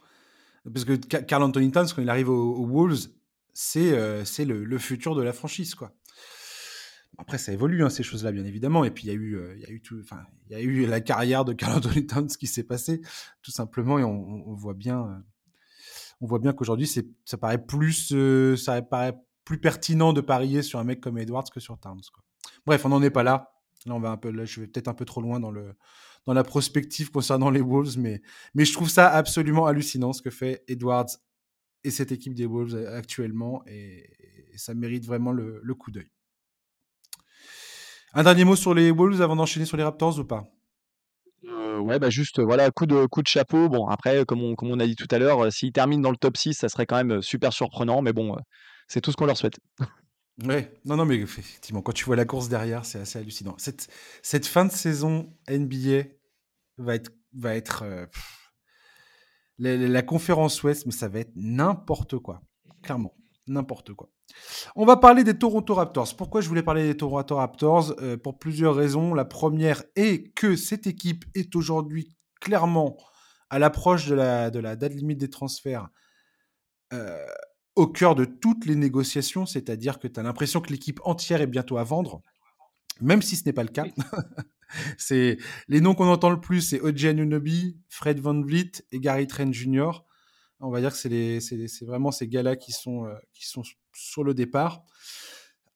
[0.73, 3.09] Parce que Carl Anthony Towns, quand il arrive aux, Wolves,
[3.55, 5.75] c'est euh, le, le, futur de la franchise.
[5.75, 5.93] quoi.
[7.19, 8.85] Après, ça évolue, hein, ces choses-là, bien évidemment.
[8.85, 10.55] Et puis, il y a eu, euh, il y a eu tout, enfin, il y
[10.55, 13.01] a eu la carrière de Carl Anthony Towns qui s'est passée,
[13.43, 13.99] tout simplement.
[13.99, 15.25] Et on, on voit bien,
[16.21, 18.15] on voit bien qu'aujourd'hui, ça paraît plus,
[18.57, 22.03] ça paraît plus pertinent de parier sur un mec comme Edwards que sur Towns.
[22.13, 22.23] Quoi.
[22.67, 23.53] Bref, on n'en est pas là.
[23.87, 25.75] Là, on va un peu, là, je vais peut-être un peu trop loin dans le
[26.27, 28.21] dans la prospective concernant les Wolves, mais
[28.55, 31.09] mais je trouve ça absolument hallucinant ce que fait Edwards
[31.85, 34.11] et cette équipe des Wolves actuellement, et,
[34.57, 36.11] ça mérite vraiment le, le coup d'œil.
[38.15, 40.45] Un dernier mot sur les Wolves avant d'enchaîner sur les Raptors ou pas?
[41.45, 43.69] Euh, ouais, bah juste voilà, coup de coup de chapeau.
[43.69, 46.11] Bon, après, comme on, comme on a dit tout à l'heure, euh, s'ils terminent dans
[46.11, 48.37] le top 6, ça serait quand même super surprenant, mais bon,
[48.89, 49.59] c'est tout ce qu'on leur souhaite.
[50.45, 53.57] Ouais, non, non, mais effectivement, quand tu vois la course derrière, c'est assez hallucinant.
[53.59, 53.89] Cette,
[54.23, 56.05] cette fin de saison NBA
[56.77, 58.07] va être, va être euh,
[59.59, 62.41] la, conférence Ouest, mais ça va être n'importe quoi,
[62.83, 63.17] clairement,
[63.49, 64.11] n'importe quoi.
[64.77, 66.17] On va parler des Toronto Raptors.
[66.17, 67.95] Pourquoi je voulais parler des Toronto Raptors?
[68.01, 69.15] Euh, Pour plusieurs raisons.
[69.15, 72.97] La première est que cette équipe est aujourd'hui clairement
[73.51, 75.89] à l'approche de la, de la date limite des transferts.
[76.93, 77.27] Euh,
[77.77, 81.47] au cœur de toutes les négociations, c'est-à-dire que tu as l'impression que l'équipe entière est
[81.47, 82.23] bientôt à vendre,
[83.01, 83.85] même si ce n'est pas le cas.
[84.99, 89.29] c'est les noms qu'on entend le plus, c'est OJ Anunoby, Fred Van Vliet et Gary
[89.29, 90.05] Trent Jr.
[90.61, 93.15] On va dire que c'est vraiment ces gars-là qui sont, euh,
[93.95, 94.83] sur le départ.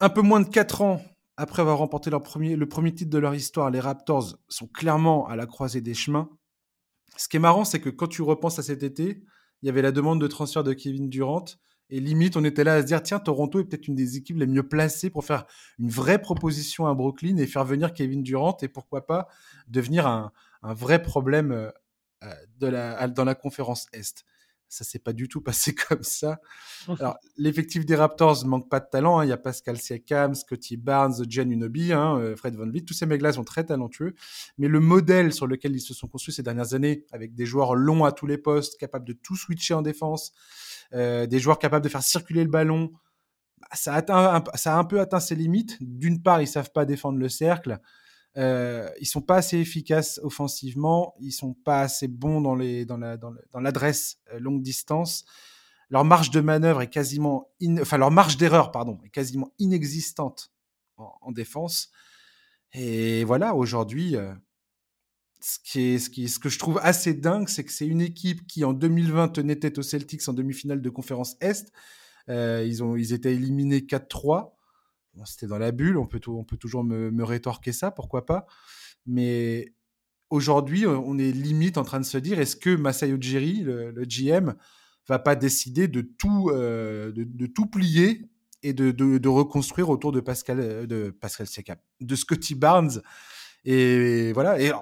[0.01, 1.01] Un peu moins de 4 ans
[1.37, 5.27] après avoir remporté leur premier, le premier titre de leur histoire, les Raptors sont clairement
[5.29, 6.29] à la croisée des chemins.
[7.17, 9.23] Ce qui est marrant, c'est que quand tu repenses à cet été,
[9.63, 11.45] il y avait la demande de transfert de Kevin Durant.
[11.91, 14.39] Et limite, on était là à se dire, tiens, Toronto est peut-être une des équipes
[14.39, 15.47] les mieux placées pour faire
[15.79, 19.29] une vraie proposition à Brooklyn et faire venir Kevin Durant et pourquoi pas
[19.69, 21.71] devenir un, vrai problème euh,
[22.25, 24.25] euh, dans la conférence Est.
[24.73, 26.41] Ça s'est pas du tout passé comme ça.
[26.99, 29.19] Alors, l'effectif des Raptors manque pas de talent.
[29.19, 29.27] Hein.
[29.27, 32.81] Il y a Pascal Siakam, Scotty Barnes, Jen Unobi, hein, euh, Fred Van Vliet.
[32.81, 34.15] Tous ces mecs-là sont très talentueux.
[34.57, 37.75] Mais le modèle sur lequel ils se sont construits ces dernières années, avec des joueurs
[37.75, 40.33] longs à tous les postes, capables de tout switcher en défense,
[40.95, 42.93] euh, des joueurs capables de faire circuler le ballon,
[43.61, 45.77] bah, ça, a atteint, ça a un peu atteint ses limites.
[45.83, 47.79] D'une part, ils savent pas défendre le cercle.
[48.39, 52.55] Euh, ils sont pas assez efficaces offensivement, ils sont pas assez bons dans
[53.61, 55.25] l'adresse euh, longue distance.
[55.91, 60.51] Leur marge de manœuvre est quasiment, enfin leur marge d'erreur pardon est quasiment inexistante
[60.97, 61.91] en, défense.
[62.73, 64.33] Et voilà, aujourd'hui, euh,
[65.41, 69.57] ce que je trouve assez dingue, c'est que c'est une équipe qui, en 2020, tenait
[69.57, 71.73] tête aux Celtics en demi-finale de conférence Est.
[72.29, 74.53] Euh, ils, ont, ils étaient éliminés 4-3.
[75.25, 78.47] C'était dans la bulle, on peut, toujours me, rétorquer ça, pourquoi pas.
[79.07, 79.75] Mais
[80.31, 84.05] aujourd'hui, on est limite en train de se dire est-ce que Masayo Ujiri, le, le,
[84.05, 84.55] GM,
[85.09, 88.27] va pas décider de tout, de, tout plier
[88.63, 93.03] et de, reconstruire autour de Pascal, de Pascal Siakam, de Scotty Barnes
[93.65, 94.61] et voilà.
[94.61, 94.73] Et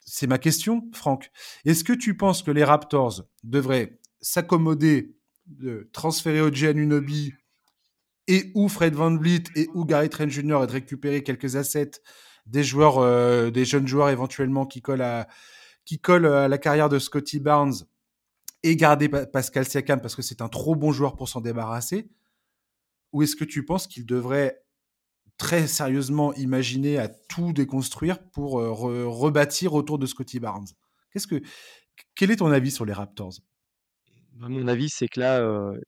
[0.00, 1.30] c'est ma question, Franck.
[1.64, 5.16] Est-ce que tu penses que les Raptors devraient s'accommoder
[5.46, 7.34] de transférer OJ Anunoby
[8.26, 10.62] et ou Fred Van Vliet et ou Gary Trent Jr.
[10.62, 11.92] et de récupérer quelques assets
[12.46, 15.28] des joueurs, euh, des jeunes joueurs éventuellement qui collent à
[15.84, 17.74] qui collent à la carrière de Scotty Barnes
[18.62, 22.08] et garder Pascal Siakam parce que c'est un trop bon joueur pour s'en débarrasser
[23.12, 24.62] Ou est-ce que tu penses qu'il devrait
[25.36, 30.68] très sérieusement imaginer à tout déconstruire pour euh, rebâtir autour de Scotty Barnes?
[31.12, 31.42] Qu'est-ce que,
[32.14, 33.34] quel est ton avis sur les Raptors?
[34.32, 35.78] Bah, Mon avis, c'est que là, euh,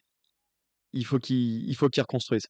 [0.96, 2.48] il faut qu'ils il faut qu'ils reconstruisent.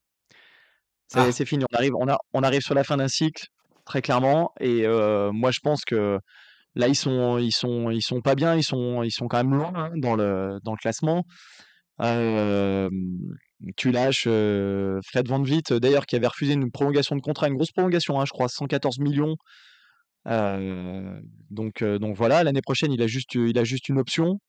[1.14, 1.30] Ah.
[1.32, 1.64] C'est fini.
[1.70, 3.46] On arrive, on, a, on arrive sur la fin d'un cycle.
[3.84, 4.50] très clairement.
[4.60, 4.86] Et
[5.32, 6.18] moi, je pense que
[6.74, 8.54] là, ils sont, ils sont, ils sont pas bien.
[8.56, 11.24] Ils sont, ils sont quand même loin hein, dans le, dans le classement.
[13.76, 17.72] tu lâches Fred Van Vliet, d'ailleurs, qui avait refusé une prolongation de contrat, une grosse
[17.72, 19.36] prolongation, hein, je crois, 114 millions.
[20.26, 24.40] donc, donc voilà, l'année prochaine, il a juste, il a juste une option.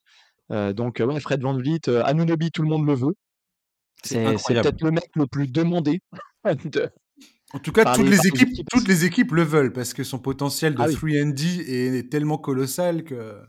[0.49, 3.13] donc ouais, Fred Van Vliet, Anunobi, tout le monde le veut.
[4.03, 6.01] C'est peut-être le mec le plus demandé
[7.53, 10.75] En tout cas, toutes les, équipes, toutes les équipes le veulent parce que son potentiel
[10.75, 13.41] de 3D ah est, tellement colossal que.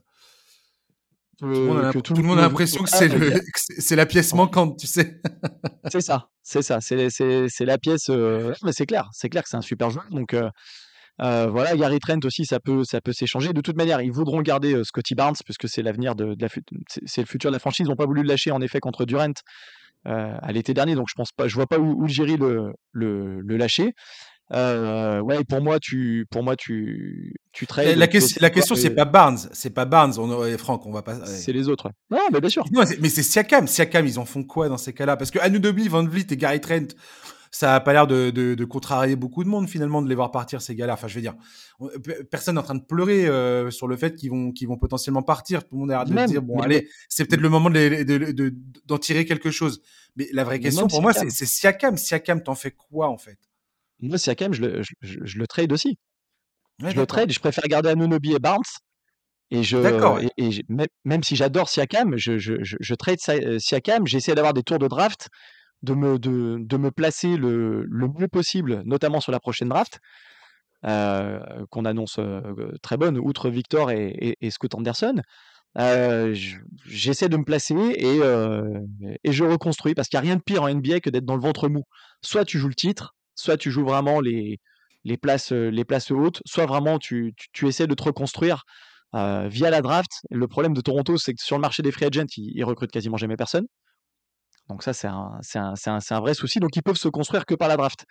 [1.38, 2.90] Tout le monde a, l'impression que
[3.56, 5.20] c'est la pièce manquante, tu sais.
[5.90, 8.08] c'est ça, c'est ça, c'est la pièce.
[8.08, 10.06] Euh, mais c'est clair, c'est clair que c'est un super joueur.
[10.10, 10.48] Donc euh,
[11.20, 13.52] euh, voilà, Gary Trent aussi, ça peut, ça peut s'échanger.
[13.52, 16.48] De toute manière, ils voudront garder Scotty Barnes parce que c'est l'avenir de, la,
[17.06, 17.86] c'est le futur de la franchise.
[17.86, 19.32] Ils n'ont pas voulu le lâcher en effet contre Durant
[20.04, 23.56] à l'été dernier, donc je pense pas, je vois pas où, où le, le, le
[23.56, 23.94] lâcher.
[24.54, 27.96] Euh, ouais, pour moi, tu, pour moi, tu, tu trades.
[27.98, 30.14] La, question, la question, c'est pas Barnes, c'est pas Barnes.
[30.18, 31.26] On, Franck, on va pas.
[31.26, 31.90] C'est les autres.
[32.10, 32.64] Non, mais bien sûr.
[32.72, 33.66] mais c'est Siakam.
[33.66, 35.16] Siakam, ils en font quoi dans ces cas-là?
[35.16, 36.94] Parce que Anunoby, Van Vliet et Gary Trent,
[37.50, 40.60] ça a pas l'air de, de, contrarier beaucoup de monde finalement de les voir partir
[40.60, 40.94] ces gars-là.
[40.94, 41.34] Enfin, je veux dire,
[42.30, 45.22] personne n'est en train de pleurer euh, sur le fait qu'ils vont, qu'ils vont potentiellement
[45.22, 45.64] partir.
[45.64, 48.54] Tout le monde a l'air de dire bon, allez, c'est peut-être le moment d'en de,
[48.84, 49.82] d'en tirer quelque chose.
[50.16, 51.96] Mais la vraie question pour moi, c'est Siakam.
[51.96, 53.38] Siakam, t'en fais quoi en fait?
[54.00, 55.98] Moi, Siakam, je le, je, je, le trade aussi.
[56.80, 58.62] je le trade, je préfère garder Anunobi et Barnes.
[59.50, 59.78] Et je,
[60.36, 60.64] et,
[61.04, 64.88] même si j'adore Siakam, je, je, je, trade euh, Siakam, j'essaie d'avoir des tours de
[64.88, 65.28] draft,
[65.82, 70.00] de me, de, de me placer le, le, mieux possible, notamment sur la prochaine draft,
[70.84, 72.40] euh, qu'on annonce euh,
[72.82, 75.20] très bonne, outre Victor et, et, Scott Anderson.
[75.74, 78.20] j'essaie de me placer et,
[79.24, 81.36] et je reconstruis parce qu'il n'y a rien de pire en NBA que d'être dans
[81.36, 81.84] le ventre mou.
[82.22, 84.58] Soit tu joues le titre, soit tu joues vraiment les,
[85.04, 88.64] les, places, les places hautes, soit vraiment tu, tu, essaies de te reconstruire
[89.12, 90.10] via la draft.
[90.30, 93.16] Le problème de Toronto, c'est que sur le marché des free agents, ils, recrutent quasiment
[93.16, 93.66] jamais personne.
[94.68, 96.60] Donc ça, c'est un, un, un, un, vrai souci.
[96.60, 98.04] Donc ils peuvent se construire que par la draft.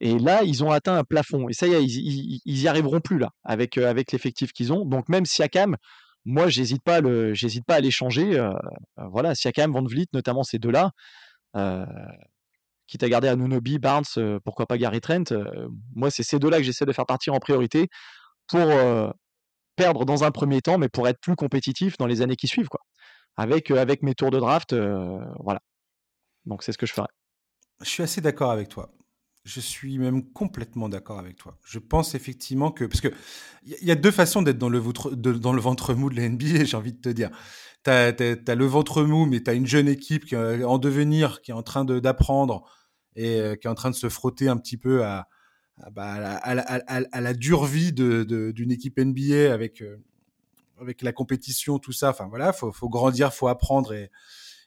[0.00, 1.48] Et là, ils ont atteint un plafond.
[1.48, 4.84] Et ça y est, ils, ils, y arriveront plus là, avec, avec l'effectif qu'ils ont.
[4.84, 5.76] Donc même Siakam,
[6.24, 7.00] moi, j'hésite pas,
[7.32, 8.38] j'hésite pas à l'échanger.
[8.38, 8.52] Euh,
[9.10, 10.90] voilà, Siakam, Van Vliet, notamment ces deux-là.
[11.56, 11.86] Euh,
[12.86, 15.32] quitte à garder Anunobi, Barnes, euh, pourquoi pas Gary Trent.
[15.32, 17.88] Euh, moi, c'est ces deux-là que j'essaie de faire partir en priorité
[18.48, 19.10] pour euh,
[19.76, 22.68] perdre dans un premier temps, mais pour être plus compétitif dans les années qui suivent,
[22.68, 22.80] quoi.
[23.36, 24.74] Avec, avec mes tours de draft,
[25.40, 25.60] voilà.
[26.46, 27.08] Donc c'est ce que je ferai.
[27.82, 28.92] Je suis assez d'accord avec toi.
[29.44, 31.56] Je suis même complètement d'accord avec toi.
[31.64, 32.84] Je pense effectivement que.
[32.84, 33.12] Parce qu'il
[33.62, 37.00] y, a deux façons d'être dans, le ventre mou de la NBA, j'ai envie de
[37.00, 37.30] te dire
[37.84, 41.40] tu as, le ventre mou, mais tu as une jeune équipe qui est en devenir,
[41.42, 42.68] qui est en train d'apprendre
[43.14, 45.28] et euh, qui est en train de se frotter un petit peu à,
[45.92, 49.98] bah, à, à la, dure vie d'une équipe NBA avec, euh,
[50.80, 52.10] avec la compétition, tout ça.
[52.10, 54.10] Enfin voilà, faut, faut grandir, faut apprendre et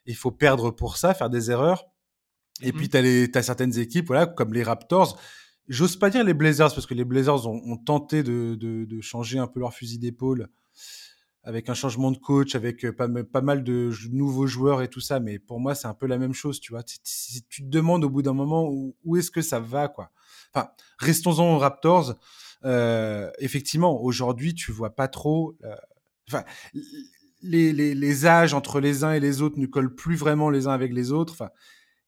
[0.05, 1.85] il faut perdre pour ça, faire des erreurs.
[2.61, 3.31] Et puis, mm-hmm.
[3.31, 5.19] tu as, as, certaines équipes, voilà, comme les Raptors.
[5.67, 9.01] J'ose pas dire les Blazers, parce que les Blazers ont, ont tenté de, de, de,
[9.01, 10.49] changer un peu leur fusil d'épaule
[11.43, 14.99] avec un changement de coach, avec euh, pas, pas, mal de nouveaux joueurs et tout
[14.99, 15.19] ça.
[15.19, 16.83] Mais pour moi, c'est un peu la même chose, tu vois.
[17.03, 20.11] Si tu te demandes au bout d'un moment où, est-ce que ça va, quoi.
[20.53, 22.15] Enfin, restons-en aux Raptors.
[22.65, 25.55] Euh, effectivement, aujourd'hui, tu vois pas trop.
[25.63, 25.75] Euh,
[26.27, 26.43] enfin,
[27.41, 30.67] les, les, les, âges entre les uns et les autres ne collent plus vraiment les
[30.67, 31.33] uns avec les autres.
[31.33, 31.49] Enfin,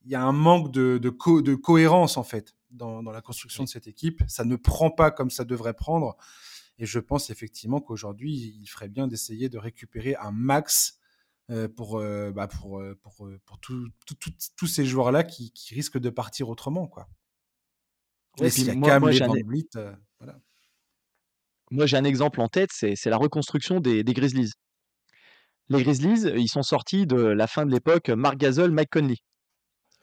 [0.04, 3.64] il y a un manque de, de, de cohérence en fait dans, dans, la construction
[3.64, 4.22] de cette équipe.
[4.28, 6.16] Ça ne prend pas comme ça devrait prendre.
[6.78, 10.98] Et je pense effectivement qu'aujourd'hui, il ferait bien d'essayer de récupérer un max
[11.50, 16.08] euh, pour, euh, bah pour, euh, pour, pour tous ces joueurs-là qui, qui, risquent de
[16.08, 16.86] partir autrement.
[16.86, 17.08] Quoi.
[18.40, 18.98] et puis, moi, un...
[18.98, 20.40] voilà.
[21.70, 24.52] moi, j'ai un exemple en tête, c'est la reconstruction des, des, Grizzlies.
[25.68, 29.16] Les Grizzlies, ils sont sortis de la fin de l'époque Mark Gasol, Mike Conley,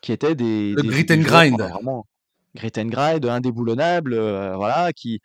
[0.01, 0.73] qui étaient des...
[0.73, 1.61] Le grit and grind.
[1.61, 2.05] Vraiment,
[2.55, 4.15] grit and grind, indéboulonnable,
[4.55, 5.19] voilà, qui...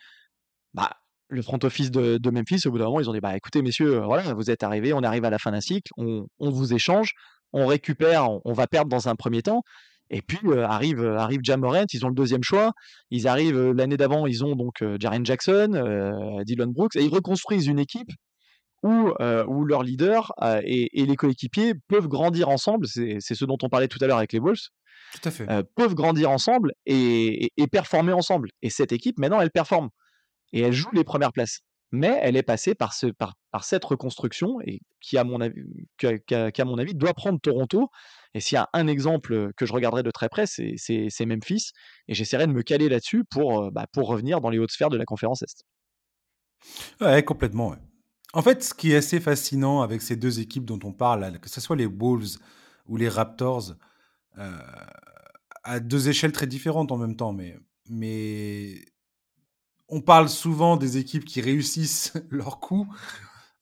[0.74, 0.90] Bah,
[1.28, 3.98] le front office de, Memphis, au bout d'un moment, ils ont dit bah écoutez, messieurs,
[3.98, 7.12] euh, voilà, vous êtes arrivés, on arrive à la fin d'un cycle, on, vous échange,
[7.52, 9.62] on récupère, on, va perdre dans un premier temps.
[10.10, 12.72] Et puis euh, arrive, euh, arrive Jamorant, ils ont le deuxième choix.
[13.10, 17.78] Ils arrivent l'année d'avant, ils ont donc Jaren Jackson, Dylan Brooks, et ils reconstruisent une
[17.78, 18.10] équipe
[18.84, 19.12] où,
[19.48, 20.32] où leurs leaders
[20.62, 22.86] et, les coéquipiers peuvent grandir ensemble.
[22.86, 24.68] C'est ce dont on parlait tout à l'heure avec les Wolves.
[25.12, 25.46] Tout à fait.
[25.74, 28.50] peuvent grandir ensemble et, et, performer ensemble.
[28.62, 29.88] Et cette équipe, maintenant, elle performe
[30.52, 31.60] et elle joue les premières places.
[31.92, 35.62] mais elle est passée par, ce, par, par cette reconstruction et qui, à mon avis,
[35.98, 37.88] qui, mon avis, doit prendre Toronto.
[38.34, 41.70] Et s'il y a un exemple que je regarderai de très près, c'est Memphis.
[42.08, 44.96] Et j'essaierai de me caler là-dessus pour, bah, pour revenir dans les hautes sphères de
[44.96, 45.64] la conférence Est.
[47.00, 47.76] Ouais, complètement.
[48.34, 51.48] En fait, ce qui est assez fascinant avec ces deux équipes dont on parle, que
[51.48, 52.38] ce soit les Wolves
[52.88, 53.74] ou les Raptors,
[54.38, 54.58] euh,
[55.62, 57.32] à deux échelles très différentes en même temps,
[57.88, 58.84] mais,
[59.88, 62.92] on parle souvent des équipes qui réussissent leur coup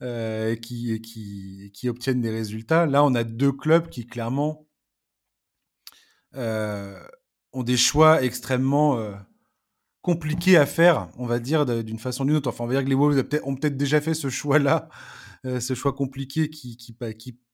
[0.01, 2.87] euh, qui, obtiennent des résultats.
[2.87, 4.66] Là, on a deux clubs qui clairement
[6.35, 6.99] euh,
[7.53, 8.97] ont des choix extrêmement
[10.03, 12.48] euh, compliqués à faire, on va dire d'une façon ou d'une autre.
[12.48, 14.88] Enfin, on va dire que les Wolves ont peut-être déjà fait ce choix-là,
[15.44, 16.96] ce choix compliqué qui, qui,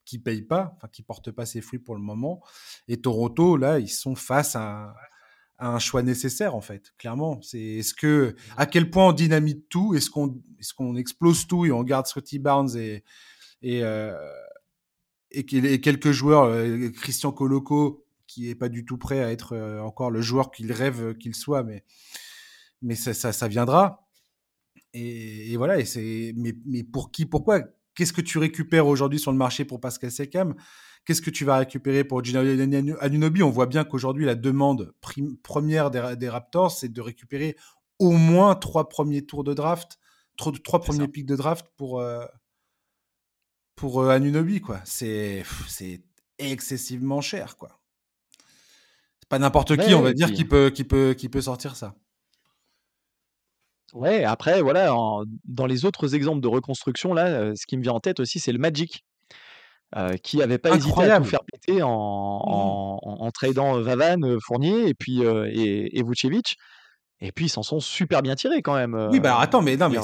[0.04, 2.42] qui, paye pas, enfin qui porte pas ses fruits pour le moment.
[2.86, 4.94] Et Toronto, là, ils sont face à,
[5.60, 6.94] un choix nécessaire en fait.
[6.98, 10.40] Clairement, c'est est-ce que à quel point on dynamite tout, est-ce qu'on
[10.76, 13.02] qu'on explose tout et on garde Scotty Barnes et
[13.62, 14.14] et, euh,
[15.30, 15.44] et,
[15.80, 20.10] quelques joueurs, euh, Christian Coloco qui est pas du tout prêt à être euh, encore
[20.10, 21.82] le joueur qu'il rêve qu'il soit, mais
[22.82, 24.08] mais ça, ça, ça viendra.
[24.92, 25.78] Et, et, voilà.
[25.78, 27.60] Et c'est mais, mais pour qui, pourquoi?
[27.94, 30.54] Qu'est-ce que tu récupères aujourd'hui sur le marché pour Pascal Sekam
[31.04, 32.40] Qu'est-ce que tu vas récupérer pour Gino
[33.00, 34.92] Anunobi On voit bien qu'aujourd'hui, la demande
[35.42, 37.56] première des, Raptors, c'est de récupérer
[37.98, 39.98] au moins trois premiers tours de draft,
[40.36, 42.24] trois, premiers pics de draft pour, euh,
[43.74, 44.60] pour euh, Anunobi.
[44.60, 44.80] Quoi.
[44.84, 46.02] C'est, c'est
[46.38, 47.56] excessivement cher.
[47.56, 47.80] quoi.
[49.20, 51.96] C'est pas n'importe qui, on va dire, qui peut, qui, peut, qui peut sortir ça.
[53.94, 54.92] Ouais, après, voilà,
[55.44, 58.38] dans les autres exemples de reconstruction, là, euh, ce qui me vient en tête aussi,
[58.38, 59.04] c'est le Magic,
[59.96, 63.22] euh, qui n'avait pas hésité à tout faire péter en, mmh.
[63.22, 66.56] en, tradant Vavan, euh, Fournier et puis et, Vucevic.
[67.20, 68.94] Et puis ils s'en sont super bien tirés quand même.
[69.10, 69.98] Oui, bah attends, mais non, mais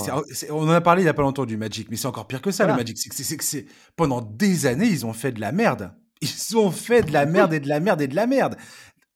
[0.50, 2.42] on en a parlé il y a pas longtemps du Magic, mais c'est encore pire
[2.42, 2.98] que ça le Magic.
[2.98, 5.92] C'est que c'est pendant des années ils ont fait de la merde.
[6.22, 8.56] Ils ont fait de la merde et de la merde et de la merde.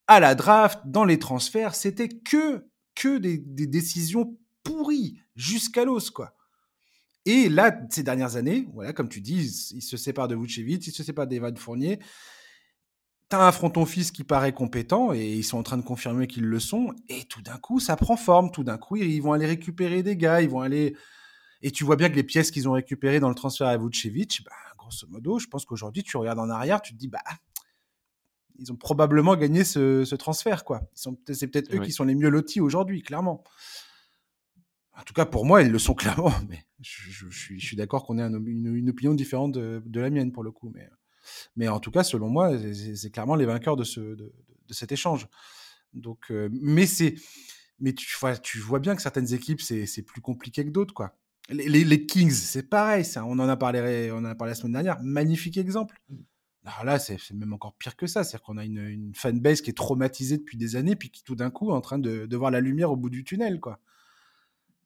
[0.08, 4.36] À la draft, dans les transferts, c'était que que des, des décisions
[4.68, 6.34] pourri jusqu'à l'os, quoi.
[7.24, 10.92] Et là, ces dernières années, voilà, comme tu dis, il se sépare de Vucevic, il
[10.92, 11.98] se sépare d'Evan Fournier.
[13.28, 16.46] T'as un front fils qui paraît compétent et ils sont en train de confirmer qu'ils
[16.46, 16.94] le sont.
[17.10, 18.50] Et tout d'un coup, ça prend forme.
[18.50, 20.96] Tout d'un coup, ils vont aller récupérer des gars, ils vont aller.
[21.60, 24.42] Et tu vois bien que les pièces qu'ils ont récupérées dans le transfert à Vucevic,
[24.46, 27.20] bah, grosso modo, je pense qu'aujourd'hui, tu regardes en arrière, tu te dis, bah,
[28.58, 30.80] ils ont probablement gagné ce, transfert, quoi.
[30.94, 33.44] C'est peut-être eux qui sont les mieux lotis aujourd'hui, clairement.
[34.98, 36.32] En tout cas, pour moi, ils le sont clairement.
[36.48, 40.70] Mais je, suis, d'accord qu'on ait une, opinion différente de, la mienne pour le coup.
[40.74, 40.88] Mais,
[41.56, 42.52] mais en tout cas, selon moi,
[42.94, 44.32] c'est clairement les vainqueurs de, ce, de,
[44.70, 45.28] cet échange.
[45.94, 47.14] Donc, euh, mais c'est,
[47.80, 48.06] mais tu,
[48.42, 51.16] tu vois bien que certaines équipes, c'est plus compliqué que d'autres, quoi.
[51.50, 53.06] Les, Kings, c'est pareil.
[53.06, 55.00] Ça, on en a parlé, on en a parlé la semaine dernière.
[55.00, 55.98] Magnifique exemple.
[56.10, 56.16] Mm.
[56.64, 58.22] Alors là, c'est même encore pire que ça.
[58.22, 61.34] C'est-à-dire qu'on a une, une fanbase qui est traumatisée depuis des années, puis qui tout
[61.34, 63.80] d'un coup est en train de, de voir la lumière au bout du tunnel, quoi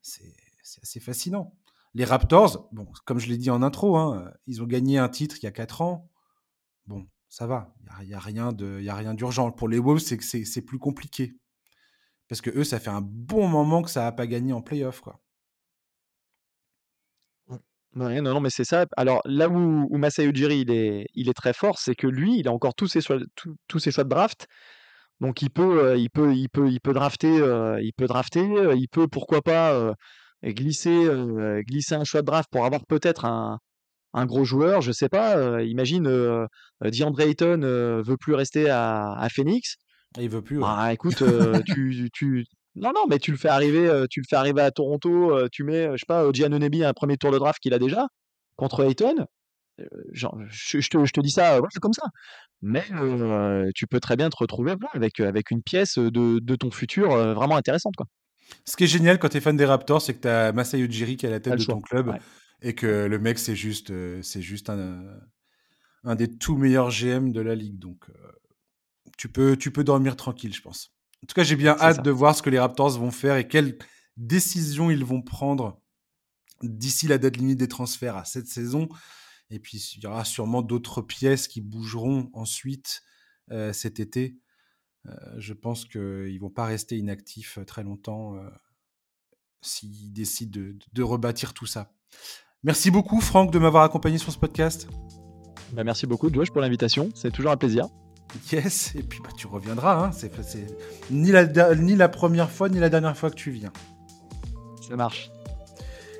[0.02, 0.34] c'est
[0.82, 1.54] assez fascinant.
[1.94, 5.36] Les Raptors, bon, comme je l'ai dit en intro, hein, ils ont gagné un titre
[5.38, 6.10] il y a 4 ans.
[6.86, 9.50] Bon, ça va, il n'y a, a, rien d'urgent.
[9.52, 11.36] Pour les Wolves, c'est plus compliqué.
[12.28, 15.02] Parce que eux, ça fait un bon moment que ça n'a pas gagné en playoff.
[17.94, 18.86] Non, non, mais c'est ça.
[18.96, 22.38] Alors là où, où Masai Ujiri, il est, il est très fort, c'est que lui,
[22.38, 23.00] il a encore tous ses,
[23.68, 24.48] tous ses choix de draft
[25.22, 28.40] donc il peut, euh, il peut, il peut, il peut drafter, euh, il peut drafter,
[28.40, 29.94] euh, il peut pourquoi pas
[30.44, 31.08] glisser,
[31.68, 33.60] glisser un choix de draft pour avoir peut-être un,
[34.14, 35.62] un gros joueur, je sais pas.
[35.62, 36.02] imagine
[36.82, 37.60] DeAndre Ayton
[38.04, 39.76] veut plus rester à, à Phoenix.
[40.18, 40.58] Il veut plus.
[40.58, 41.22] Bah, écoute,
[41.66, 42.44] tu, tu,
[42.74, 45.92] non, non, mais tu le fais arriver, tu le fais arriver à Toronto, tu mets,
[45.92, 48.08] je sais pas, Giannonebi un premier tour de draft qu'il a déjà
[48.56, 49.26] contre Ayton.
[50.12, 52.06] Genre, je, te, je, te, dis ça comme ça.
[52.60, 52.84] Mais
[53.74, 57.56] tu peux très bien te retrouver avec, avec une pièce de, de ton futur vraiment
[57.56, 57.96] intéressante.
[57.96, 58.06] Quoi.
[58.64, 60.78] Ce qui est génial quand tu es fan des Raptors, c'est que tu as Masai
[60.78, 62.16] Ujiri qui est à la tête de ton club
[62.60, 65.02] et que le mec, c'est juste, c'est juste un,
[66.04, 67.78] un des tout meilleurs GM de la ligue.
[67.78, 68.06] Donc,
[69.18, 70.92] tu, peux, tu peux dormir tranquille, je pense.
[71.22, 73.46] En tout cas, j'ai bien hâte de voir ce que les Raptors vont faire et
[73.46, 73.78] quelles
[74.16, 75.80] décisions ils vont prendre
[76.62, 78.88] d'ici la date limite des transferts à cette saison.
[79.52, 83.02] Et puis, il y aura sûrement d'autres pièces qui bougeront ensuite
[83.50, 84.38] euh, cet été.
[85.06, 88.34] Euh, je pense qu'ils ne vont pas rester inactifs euh, très longtemps
[89.60, 90.58] s'ils décident
[90.92, 91.92] de, rebâtir tout ça.
[92.62, 94.88] Merci beaucoup, Franck, de m'avoir accompagné sur ce podcast.
[95.74, 97.10] Bah, merci beaucoup, Josh, pour l'invitation.
[97.14, 97.88] C'est toujours un plaisir.
[98.50, 100.06] Yes, et puis bah, tu reviendras.
[100.06, 100.12] Hein.
[100.12, 100.32] C'est,
[101.10, 103.72] ni, la, ni la première fois, ni la dernière fois que tu viens.
[104.88, 105.30] Ça marche.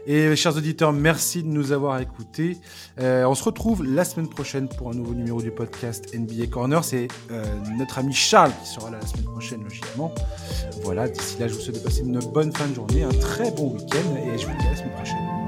[0.07, 2.59] Et chers auditeurs, merci de nous avoir écoutés.
[3.00, 6.82] Euh, on se retrouve la semaine prochaine pour un nouveau numéro du podcast NBA Corner.
[6.82, 7.44] C'est euh,
[7.78, 10.12] notre ami Charles qui sera là la semaine prochaine, logiquement.
[10.82, 13.53] Voilà, d'ici là, je vous souhaite de passer une bonne fin de journée, un très
[13.53, 15.41] bon week-end et je vous dis à la semaine prochaine.